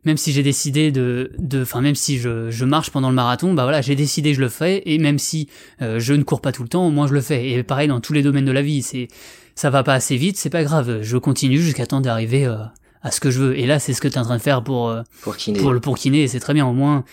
même 0.04 0.16
si 0.16 0.32
j'ai 0.32 0.42
décidé 0.42 0.90
de, 0.92 1.32
de, 1.38 1.62
enfin 1.62 1.80
même 1.80 1.94
si 1.94 2.18
je, 2.18 2.50
je 2.50 2.64
marche 2.64 2.90
pendant 2.90 3.10
le 3.10 3.14
marathon, 3.14 3.52
bah 3.54 3.64
voilà, 3.64 3.80
j'ai 3.82 3.94
décidé, 3.94 4.32
je 4.34 4.40
le 4.40 4.48
fais, 4.48 4.82
et 4.86 4.98
même 4.98 5.18
si 5.18 5.48
euh, 5.82 6.00
je 6.00 6.14
ne 6.14 6.22
cours 6.22 6.40
pas 6.40 6.52
tout 6.52 6.62
le 6.62 6.68
temps, 6.68 6.86
au 6.86 6.90
moins 6.90 7.06
je 7.06 7.12
le 7.12 7.20
fais. 7.20 7.50
Et 7.50 7.62
pareil 7.62 7.88
dans 7.88 8.00
tous 8.00 8.12
les 8.12 8.22
domaines 8.22 8.46
de 8.46 8.52
la 8.52 8.62
vie, 8.62 8.82
c'est, 8.82 9.08
ça 9.54 9.68
va 9.68 9.82
pas 9.82 9.94
assez 9.94 10.16
vite, 10.16 10.38
c'est 10.38 10.50
pas 10.50 10.64
grave, 10.64 11.00
je 11.02 11.16
continue 11.18 11.58
jusqu'à 11.58 11.86
temps 11.86 12.00
d'arriver 12.00 12.46
euh, 12.46 12.56
à 13.02 13.10
ce 13.10 13.20
que 13.20 13.30
je 13.30 13.40
veux. 13.40 13.58
Et 13.58 13.66
là, 13.66 13.78
c'est 13.78 13.92
ce 13.92 14.00
que 14.00 14.08
tu 14.08 14.14
es 14.14 14.18
en 14.18 14.24
train 14.24 14.36
de 14.36 14.42
faire 14.42 14.62
pour 14.62 14.88
euh, 14.88 15.02
pour 15.20 15.36
kiné, 15.36 15.58
pour 15.58 15.72
le 15.72 15.80
pour 15.80 15.98
kiné, 15.98 16.28
c'est 16.28 16.40
très 16.40 16.54
bien. 16.54 16.66
Au 16.66 16.72
moins, 16.72 17.04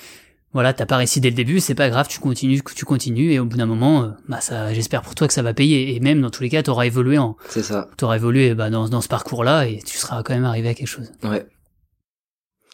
voilà, 0.54 0.72
t'as 0.72 0.86
pas 0.86 0.98
réussi 0.98 1.20
dès 1.20 1.30
le 1.30 1.36
début, 1.36 1.60
c'est 1.60 1.76
pas 1.76 1.90
grave, 1.90 2.08
tu 2.08 2.20
continues, 2.20 2.62
tu 2.74 2.86
continues, 2.86 3.34
et 3.34 3.40
au 3.40 3.46
bout 3.46 3.58
d'un 3.58 3.66
moment, 3.66 4.14
bah 4.30 4.40
ça, 4.40 4.74
j'espère 4.74 5.02
pour 5.02 5.14
toi 5.14 5.28
que 5.28 5.34
ça 5.34 5.42
va 5.42 5.54
payer. 5.54 5.94
Et 5.96 6.00
même 6.00 6.22
dans 6.22 6.30
tous 6.30 6.42
les 6.42 6.50
cas, 6.50 6.64
t'auras 6.64 6.86
évolué 6.86 7.18
en, 7.18 7.36
c'est 7.50 7.64
ça, 7.64 7.90
t'auras 7.98 8.16
évolué 8.16 8.56
bah, 8.56 8.70
dans 8.70 8.88
dans 8.88 9.02
ce 9.02 9.10
parcours-là, 9.10 9.68
et 9.68 9.80
tu 9.86 9.98
seras 9.98 10.24
quand 10.24 10.34
même 10.34 10.46
arrivé 10.46 10.70
à 10.70 10.74
quelque 10.74 10.88
chose. 10.88 11.12
Ouais. 11.24 11.46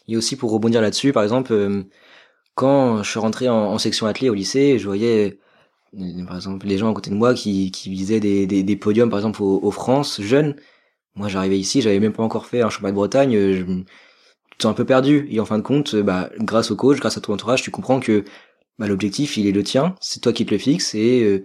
Et 0.08 0.16
aussi 0.16 0.36
pour 0.36 0.50
rebondir 0.50 0.80
là-dessus, 0.82 1.12
par 1.12 1.22
exemple, 1.22 1.52
euh, 1.52 1.82
quand 2.54 3.02
je 3.02 3.10
suis 3.10 3.20
rentré 3.20 3.48
en, 3.48 3.78
section 3.78 4.06
athlée 4.06 4.28
au 4.28 4.34
lycée, 4.34 4.78
je 4.78 4.86
voyais 4.86 5.38
euh, 5.98 6.24
par 6.26 6.36
exemple 6.36 6.66
les 6.66 6.78
gens 6.78 6.90
à 6.90 6.94
côté 6.94 7.10
de 7.10 7.16
moi 7.16 7.34
qui, 7.34 7.70
qui 7.70 7.90
visaient 7.90 8.20
des, 8.20 8.46
des, 8.46 8.76
podiums 8.76 9.10
par 9.10 9.18
exemple 9.18 9.42
aux, 9.42 9.70
France 9.70 10.20
jeunes. 10.20 10.56
Moi 11.16 11.28
j'arrivais 11.28 11.58
ici, 11.58 11.80
j'avais 11.80 12.00
même 12.00 12.12
pas 12.12 12.22
encore 12.22 12.46
fait 12.46 12.62
un 12.62 12.70
championnat 12.70 12.92
de 12.92 12.96
Bretagne, 12.96 13.36
euh, 13.36 13.52
je 13.54 13.64
me 13.64 13.84
un 14.64 14.72
peu 14.72 14.84
perdu. 14.84 15.26
Et 15.30 15.40
en 15.40 15.44
fin 15.44 15.58
de 15.58 15.62
compte, 15.62 15.94
bah, 15.96 16.30
grâce 16.38 16.70
au 16.70 16.76
coach, 16.76 16.98
grâce 16.98 17.18
à 17.18 17.20
ton 17.20 17.34
entourage, 17.34 17.62
tu 17.62 17.70
comprends 17.70 18.00
que 18.00 18.24
bah, 18.78 18.86
l'objectif 18.88 19.36
il 19.36 19.46
est 19.46 19.52
le 19.52 19.62
tien, 19.62 19.94
c'est 20.00 20.20
toi 20.20 20.32
qui 20.32 20.46
te 20.46 20.52
le 20.52 20.58
fixes 20.58 20.94
et 20.94 21.44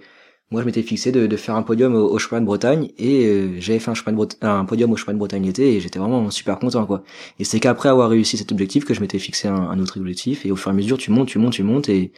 moi, 0.52 0.62
je 0.62 0.66
m'étais 0.66 0.82
fixé 0.82 1.12
de, 1.12 1.28
de, 1.28 1.38
faire 1.38 1.56
un 1.56 1.62
podium 1.62 1.94
au, 1.94 2.10
au 2.10 2.18
chemin 2.18 2.42
de 2.42 2.46
Bretagne 2.46 2.90
et 2.98 3.28
euh, 3.28 3.60
j'avais 3.60 3.78
fait 3.78 3.92
un, 3.92 3.94
chemin 3.94 4.14
de 4.14 4.28
un 4.42 4.66
podium 4.66 4.92
au 4.92 4.96
chemin 4.96 5.14
de 5.14 5.20
Bretagne 5.20 5.46
l'été 5.46 5.76
et 5.76 5.80
j'étais 5.80 6.00
vraiment 6.00 6.32
super 6.32 6.58
content 6.58 6.86
quoi. 6.88 7.04
Et 7.38 7.44
c'est 7.44 7.60
qu'après 7.60 7.90
avoir 7.90 8.10
réussi 8.10 8.36
cet 8.38 8.52
objectif 8.52 8.84
que 8.84 8.96
je 8.96 9.02
m'étais 9.02 9.20
fixé 9.20 9.48
un, 9.48 9.56
un, 9.56 9.80
autre 9.80 10.00
objectif 10.00 10.48
et 10.48 10.52
au 10.52 10.56
fur 10.56 10.72
et 10.72 10.74
à 10.74 10.76
mesure 10.76 10.98
tu 10.98 11.12
montes, 11.12 11.28
tu 11.28 11.38
montes, 11.38 11.54
tu 11.54 11.64
montes 11.64 11.88
et 11.90 12.14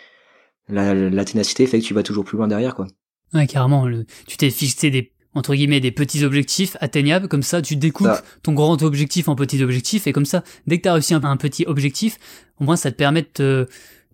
la, 0.70 0.94
la 0.94 1.26
ténacité 1.26 1.68
fait 1.68 1.80
que 1.80 1.86
tu 1.86 1.94
vas 1.94 2.04
toujours 2.04 2.24
plus 2.24 2.38
loin 2.38 2.48
derrière 2.48 2.74
quoi. 2.74 2.88
Ouais, 3.34 3.48
carrément. 3.48 3.86
Le, 3.86 4.06
tu 4.28 4.38
t'es 4.38 4.50
fixé 4.50 4.90
des 4.90 5.12
entre 5.34 5.54
guillemets 5.54 5.80
des 5.82 5.92
petits 5.92 6.24
objectifs 6.24 6.76
atteignables 6.82 7.30
comme 7.30 7.44
ça 7.44 7.62
tu 7.62 7.78
découpes 7.78 8.22
ton 8.44 8.52
grand 8.52 8.82
objectif 8.82 9.30
en 9.30 9.36
petits 9.36 9.64
objectifs 9.64 10.08
et 10.08 10.12
comme 10.12 10.26
ça 10.26 10.44
dès 10.68 10.78
que 10.78 10.84
tu 10.84 10.90
as 10.90 10.94
réussi 10.94 11.14
un, 11.14 11.24
un, 11.24 11.38
petit 11.38 11.66
objectif 11.68 12.18
au 12.60 12.66
moins 12.66 12.76
ça 12.76 12.92
te 12.92 12.98
permet 12.98 13.22
de 13.22 13.28
te 13.28 13.68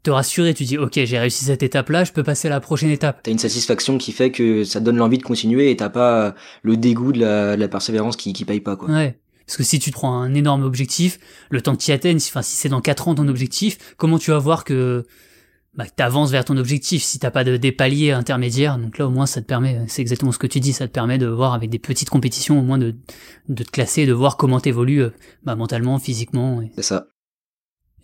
te 0.08 0.12
rassurer, 0.12 0.54
tu 0.54 0.64
dis 0.64 0.78
ok 0.78 0.94
j'ai 1.04 1.20
réussi 1.20 1.44
cette 1.44 1.64
étape-là, 1.64 2.06
je 2.06 2.14
peux 2.14 2.24
passer 2.24 2.48
à 2.48 2.52
la 2.52 2.62
prochaine 2.62 2.90
étape. 2.90 3.20
T'as 3.24 3.32
une 3.32 3.40
satisfaction 3.40 3.98
qui 3.98 4.14
fait 4.14 4.32
que 4.32 4.64
ça 4.64 4.80
te 4.80 4.86
donne 4.86 4.96
l'envie 4.96 5.18
de 5.18 5.24
continuer 5.24 5.70
et 5.70 5.76
t'as 5.76 5.90
pas 5.90 6.34
le 6.62 6.78
dégoût 6.78 7.12
de 7.12 7.20
la, 7.20 7.56
de 7.58 7.62
la 7.62 7.68
persévérance 7.68 8.16
qui, 8.16 8.32
qui 8.32 8.46
paye 8.46 8.62
pas 8.62 8.78
quoi. 8.78 8.90
Ouais. 8.90 9.20
Parce 9.46 9.58
que 9.58 9.64
si 9.64 9.80
tu 9.80 9.92
te 9.92 9.96
prends 9.96 10.14
un 10.22 10.34
énorme 10.34 10.64
objectif, 10.64 11.20
le 11.50 11.62
temps 11.62 11.76
que 11.76 11.82
tu 11.82 11.92
atteignes, 11.92 12.18
enfin 12.18 12.42
si 12.42 12.56
c'est 12.56 12.70
dans 12.70 12.80
4 12.80 13.10
ans 13.10 13.16
ton 13.16 13.28
objectif, 13.28 13.96
comment 13.98 14.18
tu 14.18 14.32
vas 14.32 14.40
voir 14.40 14.64
que 14.64 15.06
bah, 15.76 15.86
t'avances 15.94 16.32
vers 16.32 16.46
ton 16.46 16.56
objectif? 16.56 17.04
Si 17.04 17.20
t'as 17.20 17.32
pas 17.32 17.44
de, 17.44 17.58
des 17.58 17.74
paliers 17.74 18.12
intermédiaires. 18.12 18.78
Donc 18.78 18.98
là 18.98 19.08
au 19.08 19.12
moins 19.12 19.26
ça 19.26 19.42
te 19.42 19.46
permet, 19.46 19.84
c'est 19.90 20.02
exactement 20.02 20.32
ce 20.32 20.40
que 20.40 20.48
tu 20.48 20.62
dis, 20.62 20.72
ça 20.72 20.88
te 20.88 20.94
permet 20.94 21.18
de 21.18 21.28
voir 21.28 21.54
avec 21.54 21.70
des 21.70 21.80
petites 21.80 22.10
compétitions 22.10 22.60
au 22.60 22.64
moins 22.64 22.78
de, 22.78 22.96
de 23.50 23.64
te 23.64 23.72
classer, 23.72 24.06
de 24.06 24.14
voir 24.14 24.38
comment 24.38 24.62
t'évolues 24.62 25.04
euh, 25.04 25.10
bah, 25.44 25.56
mentalement, 25.56 26.00
physiquement. 26.00 26.62
C'est 26.76 26.84
ça. 26.84 27.08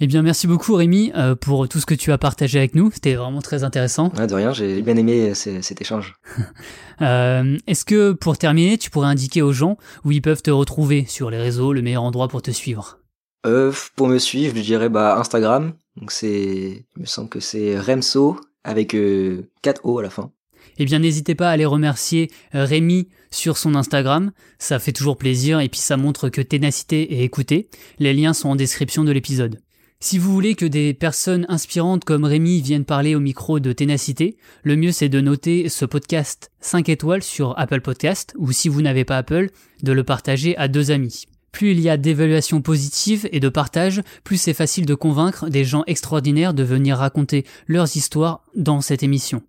Eh 0.04 0.08
bien, 0.08 0.22
merci 0.22 0.48
beaucoup 0.48 0.76
Rémi 0.76 1.13
euh, 1.16 1.34
pour 1.34 1.70
tout 1.70 1.80
ce 1.80 1.86
que 1.86 1.96
tu 1.96 2.12
as 2.12 2.18
partagé 2.18 2.60
avec 2.60 2.76
nous. 2.76 2.92
C'était 2.92 3.13
vraiment 3.13 3.42
très 3.42 3.63
intéressant. 3.63 4.10
De 4.10 4.34
rien, 4.34 4.52
j'ai 4.52 4.82
bien 4.82 4.98
aimé 4.98 5.34
cet 5.34 5.80
échange. 5.80 6.16
euh, 7.02 7.58
Est-ce 7.68 7.86
que 7.86 8.12
pour 8.12 8.38
terminer, 8.38 8.78
tu 8.78 8.89
pourrais 8.89 9.08
indiquer 9.08 9.42
aux 9.42 9.54
gens 9.54 9.78
où 10.04 10.12
ils 10.12 10.22
peuvent 10.22 10.42
te 10.42 10.52
retrouver 10.52 11.06
sur 11.08 11.30
les 11.30 11.38
réseaux, 11.38 11.72
le 11.72 11.82
meilleur 11.82 12.04
endroit 12.04 12.28
pour 12.28 12.42
te 12.42 12.52
suivre? 12.52 13.00
Euh, 13.46 13.72
Pour 13.96 14.10
me 14.10 14.18
suivre, 14.18 14.58
je 14.58 14.62
dirais 14.62 14.89
bah, 14.89 15.18
Instagram. 15.18 15.72
Donc 15.96 16.12
c'est, 16.12 16.86
il 16.98 17.02
me 17.02 17.06
semble 17.06 17.30
que 17.30 17.39
c'est 17.39 17.80
Remso 17.80 18.38
avec 18.66 18.96
euh, 18.96 19.50
4 19.62 19.86
O 19.86 20.00
à 20.00 20.04
la 20.04 20.10
fin. 20.10 20.34
Eh 20.80 20.84
bien, 20.84 21.00
n'hésitez 21.00 21.34
pas 21.34 21.48
à 21.48 21.52
aller 21.52 21.63
remercier 21.63 22.30
euh, 22.56 22.66
Rémi 22.66 23.08
sur 23.32 23.58
son 23.58 23.74
Instagram. 23.74 24.34
Ça 24.60 24.80
fait 24.80 24.92
toujours 24.92 25.16
plaisir 25.16 25.62
et 25.62 25.70
puis 25.70 25.80
ça 25.80 25.96
montre 25.96 26.28
que 26.28 26.42
ténacité 26.42 27.20
est 27.22 27.24
écoutée. 27.24 27.70
Les 28.00 28.13
liens 28.13 28.34
sont 28.34 28.50
en 28.50 28.58
description 28.58 29.06
de 29.06 29.12
l'épisode. 29.13 29.62
Si 30.06 30.18
vous 30.18 30.34
voulez 30.34 30.56
que 30.56 30.66
des 30.66 30.94
personnes 30.94 31.46
inspirantes 31.48 32.04
comme 32.04 32.26
Rémi 32.26 32.60
viennent 32.60 32.84
parler 32.84 33.16
au 33.16 33.22
micro 33.22 33.62
de 33.62 33.72
ténacité, 33.72 34.36
le 34.63 34.76
mieux 34.76 34.92
c'est 34.92 35.08
de 35.08 35.22
noter 35.22 35.70
ce 35.70 35.86
podcast 35.86 36.52
5 36.60 36.89
étoiles 36.89 37.24
sur 37.24 37.58
Apple 37.58 37.80
Podcast 37.80 38.34
ou 38.38 38.52
si 38.52 38.68
vous 38.68 38.82
n'avez 38.82 39.06
pas 39.06 39.18
Apple, 39.18 39.52
de 39.82 39.94
le 39.94 40.04
partager 40.04 40.58
à 40.58 40.68
deux 40.68 40.92
amis. 40.92 41.24
Plus 41.54 41.72
il 41.72 41.80
y 41.80 41.89
a 41.89 41.96
d'évaluations 41.96 42.62
positives 42.62 43.30
et 43.32 43.39
de 43.39 43.48
partage, 43.48 44.02
plus 44.26 44.36
c'est 44.36 44.54
facile 44.54 44.86
de 44.86 44.94
convaincre 44.94 45.48
des 45.48 45.63
gens 45.63 45.86
extraordinaires 45.88 46.54
de 46.54 46.63
venir 46.63 46.98
raconter 46.98 47.46
leurs 47.68 47.96
histoires 47.96 48.44
dans 48.58 48.82
cette 48.82 49.04
émission. 49.04 49.42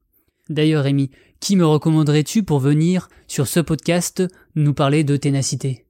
D'ailleurs 0.51 0.85
Rémi, 0.85 1.11
qui 1.41 1.57
me 1.57 1.67
recommanderais-tu 1.67 2.45
pour 2.45 2.61
venir 2.61 3.09
sur 3.27 3.49
ce 3.49 3.59
podcast 3.59 4.23
nous 4.55 4.73
parler 4.73 5.03
de 5.03 5.17
ténacité? 5.17 5.84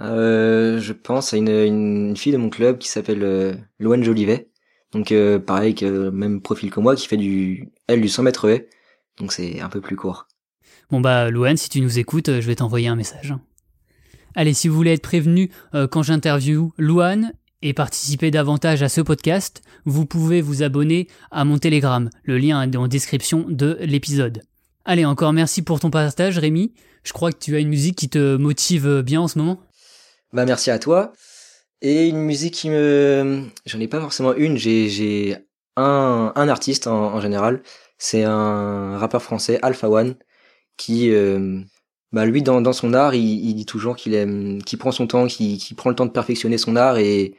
Euh, 0.00 0.80
je 0.80 0.92
pense 0.92 1.34
à 1.34 1.36
une, 1.36 1.48
une, 1.48 2.16
fille 2.16 2.32
de 2.32 2.38
mon 2.38 2.50
club 2.50 2.78
qui 2.78 2.88
s'appelle 2.88 3.22
euh, 3.22 3.54
Loane 3.78 4.04
Jolivet. 4.04 4.48
Donc 4.92 5.12
euh, 5.12 5.38
pareil, 5.38 5.74
que, 5.74 6.10
même 6.10 6.40
profil 6.40 6.70
que 6.70 6.80
moi, 6.80 6.96
qui 6.96 7.08
fait 7.08 7.16
du 7.16 7.70
elle 7.86 8.00
du 8.00 8.08
100 8.08 8.22
mètres 8.22 8.48
haies. 8.48 8.68
Donc 9.18 9.32
c'est 9.32 9.60
un 9.60 9.68
peu 9.68 9.80
plus 9.80 9.96
court. 9.96 10.26
Bon 10.90 11.00
bah 11.00 11.30
Loane, 11.30 11.56
si 11.56 11.68
tu 11.68 11.80
nous 11.80 11.98
écoutes, 11.98 12.40
je 12.40 12.46
vais 12.46 12.56
t'envoyer 12.56 12.88
un 12.88 12.96
message. 12.96 13.34
Allez, 14.34 14.54
si 14.54 14.68
vous 14.68 14.76
voulez 14.76 14.92
être 14.92 15.02
prévenu 15.02 15.50
euh, 15.74 15.88
quand 15.88 16.02
j'interviewe 16.02 16.72
Louane 16.78 17.32
et 17.60 17.72
participer 17.72 18.30
davantage 18.30 18.82
à 18.82 18.88
ce 18.88 19.00
podcast, 19.00 19.62
vous 19.84 20.06
pouvez 20.06 20.40
vous 20.40 20.62
abonner 20.62 21.08
à 21.30 21.44
mon 21.44 21.58
Telegram. 21.58 22.08
Le 22.22 22.38
lien 22.38 22.62
est 22.62 22.76
en 22.76 22.86
description 22.86 23.46
de 23.48 23.78
l'épisode. 23.80 24.42
Allez, 24.84 25.04
encore 25.04 25.32
merci 25.32 25.62
pour 25.62 25.80
ton 25.80 25.90
partage, 25.90 26.38
Rémi. 26.38 26.72
Je 27.02 27.12
crois 27.12 27.32
que 27.32 27.38
tu 27.38 27.56
as 27.56 27.58
une 27.58 27.68
musique 27.68 27.96
qui 27.96 28.08
te 28.08 28.36
motive 28.36 29.02
bien 29.02 29.20
en 29.20 29.28
ce 29.28 29.38
moment. 29.38 29.60
Bah 30.32 30.44
merci 30.44 30.70
à 30.70 30.78
toi. 30.78 31.12
Et 31.80 32.08
une 32.08 32.20
musique 32.20 32.54
qui 32.54 32.70
me... 32.70 33.44
J'en 33.66 33.80
ai 33.80 33.88
pas 33.88 34.00
forcément 34.00 34.34
une, 34.34 34.56
j'ai, 34.56 34.88
j'ai 34.88 35.36
un, 35.76 36.32
un 36.34 36.48
artiste 36.48 36.86
en, 36.86 37.14
en 37.14 37.20
général. 37.20 37.62
C'est 37.98 38.24
un 38.24 38.98
rappeur 38.98 39.22
français, 39.22 39.58
Alpha 39.62 39.88
One, 39.88 40.16
qui... 40.76 41.10
Euh, 41.10 41.60
bah 42.12 42.24
lui, 42.24 42.42
dans, 42.42 42.60
dans 42.60 42.72
son 42.72 42.94
art, 42.94 43.14
il, 43.14 43.22
il 43.22 43.54
dit 43.54 43.66
toujours 43.66 43.94
qu'il 43.96 44.14
aime, 44.14 44.62
qu'il 44.62 44.78
prend 44.78 44.92
son 44.92 45.06
temps, 45.06 45.26
qu'il, 45.26 45.58
qu'il 45.58 45.76
prend 45.76 45.90
le 45.90 45.96
temps 45.96 46.06
de 46.06 46.10
perfectionner 46.10 46.58
son 46.58 46.74
art 46.74 46.98
et 46.98 47.34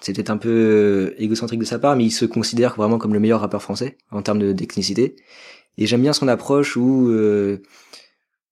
c'est 0.00 0.12
peut-être 0.14 0.30
un 0.30 0.36
peu 0.36 0.48
euh, 0.48 1.14
égocentrique 1.22 1.58
de 1.58 1.64
sa 1.64 1.78
part, 1.78 1.96
mais 1.96 2.04
il 2.04 2.10
se 2.12 2.24
considère 2.24 2.76
vraiment 2.76 2.98
comme 2.98 3.14
le 3.14 3.20
meilleur 3.20 3.40
rappeur 3.40 3.62
français 3.62 3.98
en 4.10 4.22
termes 4.22 4.38
de 4.38 4.52
technicité. 4.52 5.16
Et 5.78 5.86
j'aime 5.86 6.02
bien 6.02 6.12
son 6.12 6.28
approche 6.28 6.76
où 6.76 7.08
euh, 7.10 7.62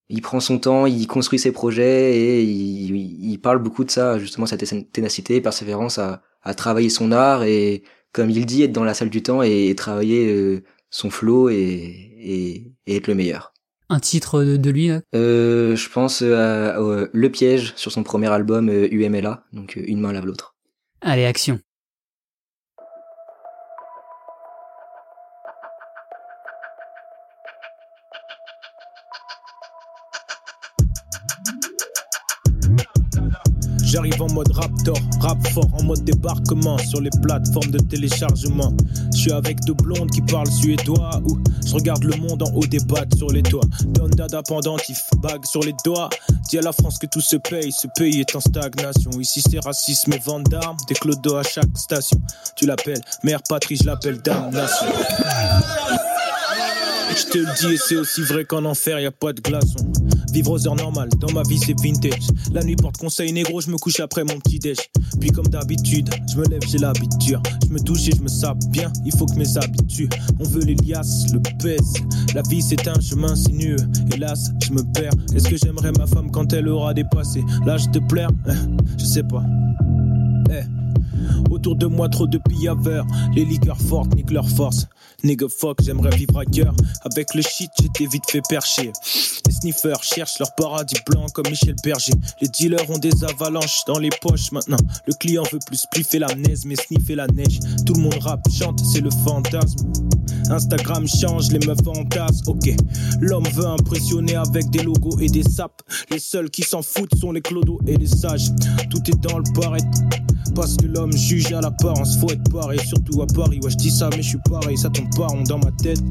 il 0.09 0.21
prend 0.21 0.39
son 0.39 0.59
temps, 0.59 0.85
il 0.85 1.07
construit 1.07 1.39
ses 1.39 1.51
projets 1.51 2.15
et 2.15 2.43
il, 2.43 2.95
il, 2.95 3.37
parle 3.39 3.59
beaucoup 3.59 3.83
de 3.83 3.91
ça, 3.91 4.19
justement, 4.19 4.45
cette 4.45 4.91
ténacité, 4.91 5.41
persévérance 5.41 5.97
à, 5.97 6.21
à, 6.43 6.53
travailler 6.53 6.89
son 6.89 7.11
art 7.11 7.43
et, 7.43 7.83
comme 8.11 8.29
il 8.29 8.45
dit, 8.45 8.63
être 8.63 8.71
dans 8.71 8.83
la 8.83 8.93
salle 8.93 9.09
du 9.09 9.23
temps 9.23 9.41
et, 9.41 9.73
travailler 9.75 10.31
euh, 10.31 10.63
son 10.89 11.09
flow 11.09 11.49
et, 11.49 11.55
et, 11.55 12.71
et, 12.85 12.95
être 12.95 13.07
le 13.07 13.15
meilleur. 13.15 13.53
Un 13.89 13.99
titre 13.99 14.43
de, 14.43 14.69
lui 14.69 14.87
là? 14.87 15.01
Euh, 15.13 15.75
Je 15.75 15.89
pense 15.89 16.21
à, 16.21 16.77
Le 16.77 17.27
Piège 17.29 17.73
sur 17.75 17.91
son 17.91 18.03
premier 18.03 18.27
album 18.27 18.69
UMLA, 18.69 19.43
donc 19.53 19.75
Une 19.75 19.99
main 19.99 20.11
lave 20.11 20.25
l'autre. 20.25 20.55
Allez, 21.01 21.25
action. 21.25 21.59
Mode 34.35 34.51
raptor, 34.51 34.97
rap 35.21 35.47
fort, 35.47 35.69
en 35.79 35.83
mode 35.83 36.03
débarquement 36.03 36.77
sur 36.77 36.99
les 36.99 37.09
plateformes 37.21 37.71
de 37.71 37.79
téléchargement. 37.79 38.75
Je 39.13 39.21
suis 39.21 39.31
avec 39.31 39.57
deux 39.61 39.73
blondes 39.75 40.11
qui 40.11 40.21
parlent 40.21 40.51
suédois 40.51 41.21
ou 41.23 41.39
je 41.65 41.73
regarde 41.73 42.03
le 42.03 42.17
monde 42.17 42.43
en 42.43 42.51
haut 42.53 42.67
des 42.67 42.81
battes 42.81 43.15
sur 43.15 43.29
les 43.29 43.41
toits. 43.41 43.63
Don 43.85 44.09
dada 44.09 44.43
pendentif, 44.43 45.05
bague 45.19 45.45
sur 45.45 45.61
les 45.61 45.73
doigts. 45.85 46.09
Dis 46.49 46.57
à 46.57 46.61
la 46.61 46.73
France 46.73 46.97
que 46.97 47.07
tout 47.07 47.21
se 47.21 47.37
paye, 47.37 47.71
ce 47.71 47.87
pays 47.95 48.19
est 48.19 48.35
en 48.35 48.41
stagnation. 48.41 49.11
Ici 49.21 49.41
c'est 49.41 49.63
racisme 49.63 50.11
et 50.11 50.19
vente 50.19 50.49
d'armes, 50.49 50.77
des 50.89 50.95
clodos 50.95 51.37
à 51.37 51.43
chaque 51.43 51.77
station. 51.77 52.19
Tu 52.57 52.65
l'appelles 52.65 53.01
mère 53.23 53.39
patrie, 53.47 53.77
je 53.77 53.85
l'appelle 53.85 54.21
damnation. 54.21 54.87
Je 57.15 57.25
te 57.27 57.37
le 57.37 57.45
dis 57.59 57.75
et 57.75 57.77
c'est 57.77 57.95
aussi 57.95 58.21
vrai 58.23 58.43
qu'en 58.43 58.65
enfer 58.65 58.99
y 58.99 59.05
a 59.05 59.11
pas 59.11 59.31
de 59.31 59.39
glaçons. 59.39 59.89
Vivre 60.33 60.51
aux 60.51 60.67
heures 60.67 60.75
normales, 60.75 61.07
dans 61.17 61.31
ma 61.31 61.43
vie 61.43 61.57
c'est 61.57 61.75
vintage. 61.81 62.27
La 62.51 62.61
nuit 62.61 62.75
porte 62.75 62.97
conseil 62.97 63.31
négro, 63.31 63.61
je 63.61 63.69
me 63.69 63.77
couche 63.77 64.01
après 64.01 64.25
mon 64.25 64.37
petit 64.39 64.59
déj. 64.59 64.77
Puis 65.21 65.29
comme 65.29 65.47
d'habitude, 65.47 66.09
je 66.29 66.37
me 66.37 66.45
lève, 66.45 66.59
j'ai 66.67 66.77
l'habitude. 66.77 67.39
Je 67.65 67.73
me 67.73 67.79
touche 67.79 68.09
et 68.09 68.11
je 68.15 68.21
me 68.21 68.27
sape 68.27 68.57
bien, 68.69 68.91
il 69.05 69.15
faut 69.15 69.25
que 69.25 69.35
mes 69.35 69.57
habitudes. 69.57 70.13
On 70.39 70.43
veut 70.43 70.63
l'Elias, 70.63 71.27
le 71.31 71.39
pèse. 71.63 71.93
La 72.33 72.41
vie 72.49 72.61
c'est 72.61 72.85
un 72.87 72.99
chemin 72.99 73.33
sinueux. 73.33 73.77
Hélas, 74.13 74.51
je 74.65 74.73
me 74.73 74.83
perds. 74.93 75.13
Est-ce 75.33 75.47
que 75.47 75.55
j'aimerais 75.55 75.93
ma 75.93 76.07
femme 76.07 76.29
quand 76.31 76.51
elle 76.51 76.67
aura 76.67 76.93
dépassé 76.93 77.43
l'âge 77.65 77.89
de 77.91 77.99
plaire? 77.99 78.29
Je 78.97 79.05
sais 79.05 79.23
pas. 79.23 79.43
Eh. 80.51 80.63
Autour 81.49 81.75
de 81.77 81.85
moi, 81.85 82.09
trop 82.09 82.27
de 82.27 82.37
pillaveurs. 82.49 83.05
Les 83.35 83.45
liqueurs 83.45 83.79
fortes 83.79 84.13
niquent 84.15 84.31
leur 84.31 84.49
force. 84.49 84.87
Nigga 85.25 85.47
fuck, 85.49 85.81
j'aimerais 85.81 86.15
vivre 86.15 86.37
ailleurs. 86.37 86.75
Avec 87.03 87.33
le 87.33 87.41
shit, 87.41 87.71
j'étais 87.81 88.05
vite 88.05 88.29
fait 88.29 88.43
percher. 88.47 88.91
Les 89.47 89.51
sniffers 89.51 90.03
cherchent 90.03 90.37
leur 90.37 90.53
paradis 90.53 90.97
blanc 91.09 91.25
comme 91.33 91.49
Michel 91.49 91.73
Berger. 91.83 92.13
Les 92.41 92.47
dealers 92.47 92.87
ont 92.91 92.99
des 92.99 93.23
avalanches 93.23 93.83
dans 93.87 93.97
les 93.97 94.11
poches 94.21 94.51
maintenant. 94.51 94.77
Le 95.07 95.13
client 95.13 95.41
veut 95.51 95.57
plus 95.65 95.77
spliffer 95.77 96.19
la 96.19 96.27
neige, 96.35 96.59
mais 96.65 96.75
sniffer 96.75 97.15
la 97.15 97.25
neige. 97.25 97.59
Tout 97.87 97.95
le 97.95 98.01
monde 98.01 98.19
rappe, 98.21 98.45
chante, 98.51 98.79
c'est 98.93 99.01
le 99.01 99.09
fantasme. 99.25 99.91
Instagram 100.51 101.07
change, 101.07 101.51
les 101.51 101.65
meufs 101.65 101.87
entassent, 101.87 102.43
ok. 102.45 102.69
L'homme 103.19 103.47
veut 103.53 103.65
impressionner 103.65 104.35
avec 104.35 104.69
des 104.69 104.83
logos 104.83 105.19
et 105.19 105.27
des 105.27 105.43
sapes. 105.43 105.81
Les 106.11 106.19
seuls 106.19 106.51
qui 106.51 106.61
s'en 106.61 106.83
foutent 106.83 107.15
sont 107.19 107.31
les 107.31 107.41
clodos 107.41 107.79
et 107.87 107.97
les 107.97 108.07
sages. 108.07 108.51
Tout 108.91 109.01
est 109.09 109.19
dans 109.21 109.39
le 109.39 109.59
barret. 109.59 109.79
Parce 110.55 110.77
que 110.77 110.85
l'homme 110.85 111.11
juge 111.11 111.51
à 111.51 111.61
l'apparence, 111.61 112.17
faut 112.17 112.29
être 112.29 112.49
pareil, 112.49 112.79
surtout 112.85 113.21
à 113.21 113.27
Paris. 113.27 113.59
Ouais, 113.61 113.69
je 113.69 113.75
dis 113.75 113.91
ça, 113.91 114.09
mais 114.11 114.21
je 114.21 114.29
suis 114.29 114.39
pareil, 114.49 114.77
ça 114.77 114.89
tombe 114.89 115.13
pas 115.15 115.27
rond 115.27 115.43
dans 115.43 115.59
ma 115.59 115.71
tête. 115.83 116.01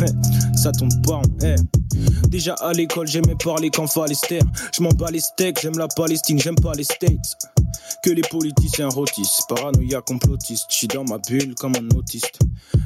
ça 0.56 0.72
tombe 0.72 0.90
pas 1.06 1.16
rond, 1.16 1.22
eh. 1.42 1.54
Déjà 2.28 2.54
à 2.54 2.72
l'école, 2.72 3.06
j'aimais 3.06 3.36
parler 3.42 3.70
qu'en 3.70 3.86
Falester. 3.86 4.40
Je 4.76 4.82
m'en 4.82 4.90
bats 4.90 5.10
les 5.10 5.20
steaks, 5.20 5.60
j'aime 5.62 5.78
la 5.78 5.88
Palestine, 5.88 6.38
j'aime 6.38 6.54
pas 6.54 6.72
les 6.74 6.84
States. 6.84 7.36
Que 8.02 8.10
les 8.10 8.22
politiciens 8.22 8.88
rôtissent, 8.88 9.42
paranoïa 9.48 10.00
complotiste. 10.00 10.66
J'suis 10.70 10.88
dans 10.88 11.04
ma 11.04 11.18
bulle 11.18 11.54
comme 11.56 11.72
un 11.76 11.96
autiste. 11.96 12.38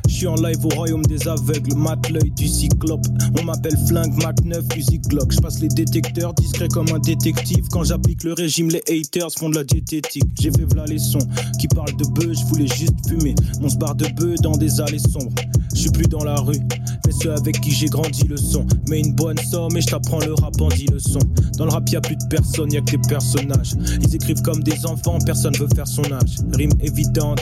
J'suis 0.09 0.27
en 0.27 0.35
live 0.35 0.65
au 0.65 0.69
royaume 0.71 1.05
des 1.05 1.29
aveugles, 1.29 1.75
mat 1.75 2.09
l'œil 2.11 2.31
du 2.33 2.49
cyclope. 2.49 3.07
On 3.39 3.45
m'appelle 3.45 3.77
flingue 3.87 4.15
Mac 4.23 4.37
9, 4.45 4.65
fusil 4.73 4.99
Glock. 5.01 5.33
J'passe 5.33 5.61
les 5.61 5.69
détecteurs, 5.69 6.35
discret 6.35 6.69
comme 6.69 6.89
un 6.95 6.99
détective. 6.99 7.67
Quand 7.71 7.85
j'applique 7.85 8.25
le 8.25 8.33
régime, 8.33 8.71
les 8.71 8.83
haters 8.89 9.31
font 9.39 9.51
de 9.51 9.57
la 9.57 9.65
diététique. 9.65 10.25
J'ai 10.41 10.51
fait 10.51 10.65
v'là 10.65 10.85
les 10.87 10.99
sons 10.99 11.27
qui 11.61 11.69
parlent 11.69 11.97
de 11.97 12.07
bœufs, 12.07 12.35
je 12.35 12.45
voulais 12.47 12.67
juste 12.67 12.95
fumer. 13.09 13.35
Mon 13.61 13.69
bar 13.75 13.95
de 13.95 14.07
bœufs 14.09 14.37
dans 14.43 14.57
des 14.57 14.81
allées 14.81 14.99
sombres. 14.99 15.35
Je 15.75 15.81
suis 15.81 15.91
plus 15.91 16.07
dans 16.07 16.23
la 16.23 16.37
rue, 16.37 16.61
mais 17.05 17.13
ceux 17.13 17.33
avec 17.33 17.61
qui 17.61 17.71
j'ai 17.73 17.87
grandi 17.87 18.25
le 18.29 18.37
son. 18.37 18.67
Une 18.99 19.13
bonne 19.15 19.39
somme 19.39 19.77
et 19.77 19.81
je 19.81 19.87
t'apprends 19.87 20.21
le 20.21 20.35
rap 20.35 20.61
en 20.61 20.69
10 20.69 20.87
leçons. 20.87 21.19
Dans 21.59 21.65
le 21.67 21.71
rap, 21.71 21.89
y 21.91 21.97
a 21.97 22.01
plus 22.01 22.17
de 22.17 22.27
personnes, 22.29 22.73
y 22.73 22.77
a 22.77 22.81
que 22.81 22.97
des 22.97 23.09
personnages. 23.09 23.73
Ils 24.01 24.15
écrivent 24.15 24.43
comme 24.43 24.63
des 24.63 24.87
enfants, 24.87 25.19
personne 25.25 25.55
veut 25.57 25.69
faire 25.75 25.87
son 25.87 26.05
âge. 26.13 26.37
Rime 26.53 26.73
évidente. 26.81 27.41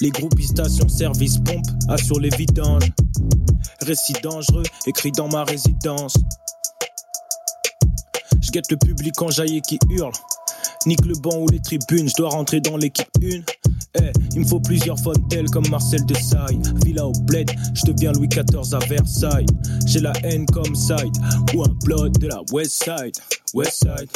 Les 0.00 0.10
groupes 0.10 0.40
station 0.40 0.88
service 0.88 1.38
pompe 1.38 1.66
assurent 1.88 2.20
les 2.20 2.30
vidanges. 2.30 2.90
Récit 3.80 4.14
dangereux, 4.22 4.62
écrit 4.86 5.12
dans 5.12 5.28
ma 5.28 5.44
résidence. 5.44 6.14
Je 8.40 8.50
le 8.70 8.76
public 8.76 9.20
en 9.20 9.30
jaillit 9.30 9.60
qui 9.62 9.78
hurle. 9.90 10.12
Nique 10.86 11.04
le 11.04 11.14
banc 11.14 11.38
ou 11.38 11.48
les 11.48 11.60
tribunes, 11.60 12.08
je 12.08 12.14
dois 12.16 12.30
rentrer 12.30 12.60
dans 12.60 12.76
l'équipe 12.76 13.08
1. 13.22 13.67
Eh, 13.94 14.12
il 14.34 14.40
me 14.40 14.46
faut 14.46 14.60
plusieurs 14.60 14.98
fontaines 14.98 15.48
comme 15.48 15.66
Marcel 15.70 16.04
Desailles. 16.06 16.60
Villa 16.84 17.06
au 17.06 17.12
bled, 17.22 17.50
je 17.74 17.90
deviens 17.90 18.12
Louis 18.12 18.28
XIV 18.28 18.74
à 18.74 18.78
Versailles. 18.86 19.46
J'ai 19.86 20.00
la 20.00 20.12
haine 20.24 20.46
comme 20.46 20.74
side, 20.74 21.16
ou 21.54 21.62
un 21.62 21.74
blood 21.84 22.18
de 22.18 22.28
la 22.28 22.40
West 22.52 22.84
Side. 22.84 23.14
West 23.54 23.84
Side. 23.84 24.10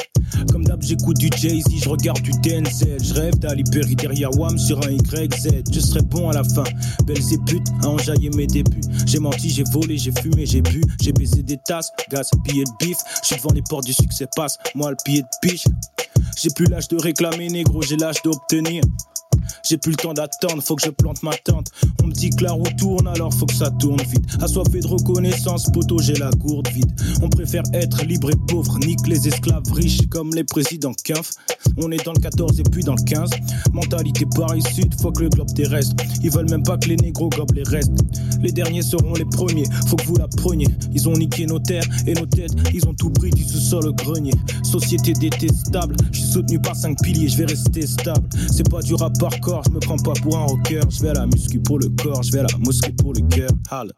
Comme 0.51 0.65
d'hab, 0.65 0.83
j'écoute 0.83 1.19
du 1.19 1.31
Jay-Z, 1.37 1.65
je 1.83 1.89
regarde 1.89 2.21
du 2.21 2.33
Denzel. 2.43 3.03
Je 3.03 3.15
rêve 3.15 3.39
d'aller 3.39 3.65
Perry 3.71 3.97
derrière 3.97 4.31
Wam 4.39 4.59
sur 4.59 4.79
un 4.87 4.91
YZ. 4.91 5.63
Je 5.73 5.81
serai 5.81 6.03
bon 6.03 6.29
à 6.29 6.35
la 6.35 6.45
fin. 6.45 6.65
Belles 7.07 7.33
et 7.33 7.39
putes 7.47 7.69
à 7.83 7.89
enjailler 7.89 8.31
mes 8.31 8.47
débuts. 8.47 8.81
J'ai 9.07 9.19
menti, 9.19 9.49
j'ai 9.49 9.65
volé, 9.73 9.97
j'ai 9.97 10.13
fumé, 10.21 10.45
j'ai 10.45 10.61
bu. 10.61 10.83
J'ai 11.01 11.13
baisé 11.13 11.43
des 11.43 11.59
tasses, 11.67 11.91
gaz, 12.11 12.31
billets 12.45 12.65
de 12.65 12.87
bif. 12.87 12.99
Je 13.23 13.29
suis 13.29 13.37
devant 13.37 13.53
les 13.53 13.63
portes 13.63 13.87
du 13.87 13.93
succès, 13.93 14.27
passe. 14.37 14.59
Moi, 14.75 14.91
le 14.91 14.97
pied 15.05 15.23
de 15.23 15.49
biche. 15.49 15.65
J'ai 16.37 16.51
plus 16.51 16.67
l'âge 16.67 16.89
de 16.89 16.97
réclamer, 16.97 17.49
négro, 17.49 17.83
j'ai 17.83 17.97
l'âge 17.97 18.23
d'obtenir. 18.25 18.83
J'ai 19.69 19.77
plus 19.77 19.93
le 19.93 19.97
temps 19.97 20.15
d'attendre, 20.15 20.62
faut 20.62 20.77
que 20.77 20.85
je 20.85 20.91
plante 20.91 21.23
ma 21.23 21.35
tente. 21.35 21.69
On 22.03 22.07
me 22.07 22.12
dit 22.12 22.31
que 22.31 22.45
la 22.45 22.53
roue 22.53 22.62
tourne, 22.79 23.07
alors 23.09 23.33
faut 23.33 23.47
que 23.47 23.55
ça 23.55 23.71
tourne 23.71 24.01
vite. 24.03 24.25
Assoiffé 24.41 24.81
de 24.81 24.87
reconnaissance, 24.87 25.71
poteau, 25.73 25.99
j'ai 25.99 26.15
la 26.15 26.31
gourde 26.31 26.69
vide. 26.69 26.93
On 27.23 27.29
préfère 27.29 27.62
être 27.73 28.05
libre 28.05 28.31
et 28.31 28.37
pauvre, 28.49 28.79
nique 28.79 29.07
les 29.07 29.29
esclaves 29.29 29.71
riches 29.73 30.07
comme 30.11 30.35
les 30.35 30.45
présidents 30.45 30.95
quinf. 31.05 31.31
On 31.77 31.91
est 31.91 32.05
dans 32.05 32.12
le 32.12 32.21
14 32.21 32.61
et 32.61 32.65
puis 32.65 32.83
dans 32.83 32.95
le 32.95 33.03
15. 33.03 33.31
Mentalité 33.73 34.27
Paris-Sud, 34.35 34.95
faut 35.01 35.12
que 35.12 35.23
le 35.23 35.29
globe 35.29 35.53
terrestre. 35.55 35.95
Ils 36.23 36.31
veulent 36.31 36.51
même 36.51 36.62
pas 36.62 36.77
que 36.77 36.88
les 36.88 36.97
négros 36.97 37.29
gobent 37.29 37.55
les 37.55 37.62
restes. 37.62 37.93
Les 38.41 38.53
derniers 38.53 38.83
seront 38.83 39.15
les 39.15 39.25
premiers, 39.25 39.67
faut 39.87 39.97
que 39.97 40.05
vous 40.05 40.17
la 40.17 40.29
preniez. 40.29 40.67
Ils 40.93 41.09
ont 41.09 41.12
niqué 41.12 41.47
nos 41.47 41.61
terres 41.61 41.87
et 42.07 42.15
nos 42.15 42.27
têtes, 42.27 42.53
ils 42.75 42.85
ont 42.87 42.95
tout 42.95 43.11
pris 43.11 43.31
du 43.31 43.45
sous-sol 43.45 43.87
au 43.87 43.93
grenier. 43.93 44.33
Société 44.65 45.12
détestable, 45.12 45.95
je 46.11 46.19
suis 46.19 46.29
soutenu 46.29 46.59
par 46.59 46.75
cinq 46.75 47.01
piliers, 47.03 47.29
je 47.29 47.38
vais 47.38 47.47
rester 47.47 47.87
stable. 47.87 48.29
C'est 48.51 48.69
pas 48.69 48.83
du 48.83 48.95
rap 48.95 49.12
je 49.46 49.70
me 49.70 49.81
prends 49.81 49.96
pas 49.96 50.12
pour 50.22 50.37
un 50.37 50.44
rocker. 50.44 50.81
Je 50.88 51.02
vais 51.02 51.09
à 51.11 51.14
la 51.14 51.26
muscu 51.26 51.61
pour 51.61 51.78
le 51.78 51.88
corps, 51.88 52.22
je 52.22 52.33
vais 52.33 52.40
à 52.40 52.42
la 52.44 52.59
mosquée 52.59 52.92
pour 52.92 53.12
le 53.12 53.20
cœur. 53.28 53.50
Halle. 53.70 53.92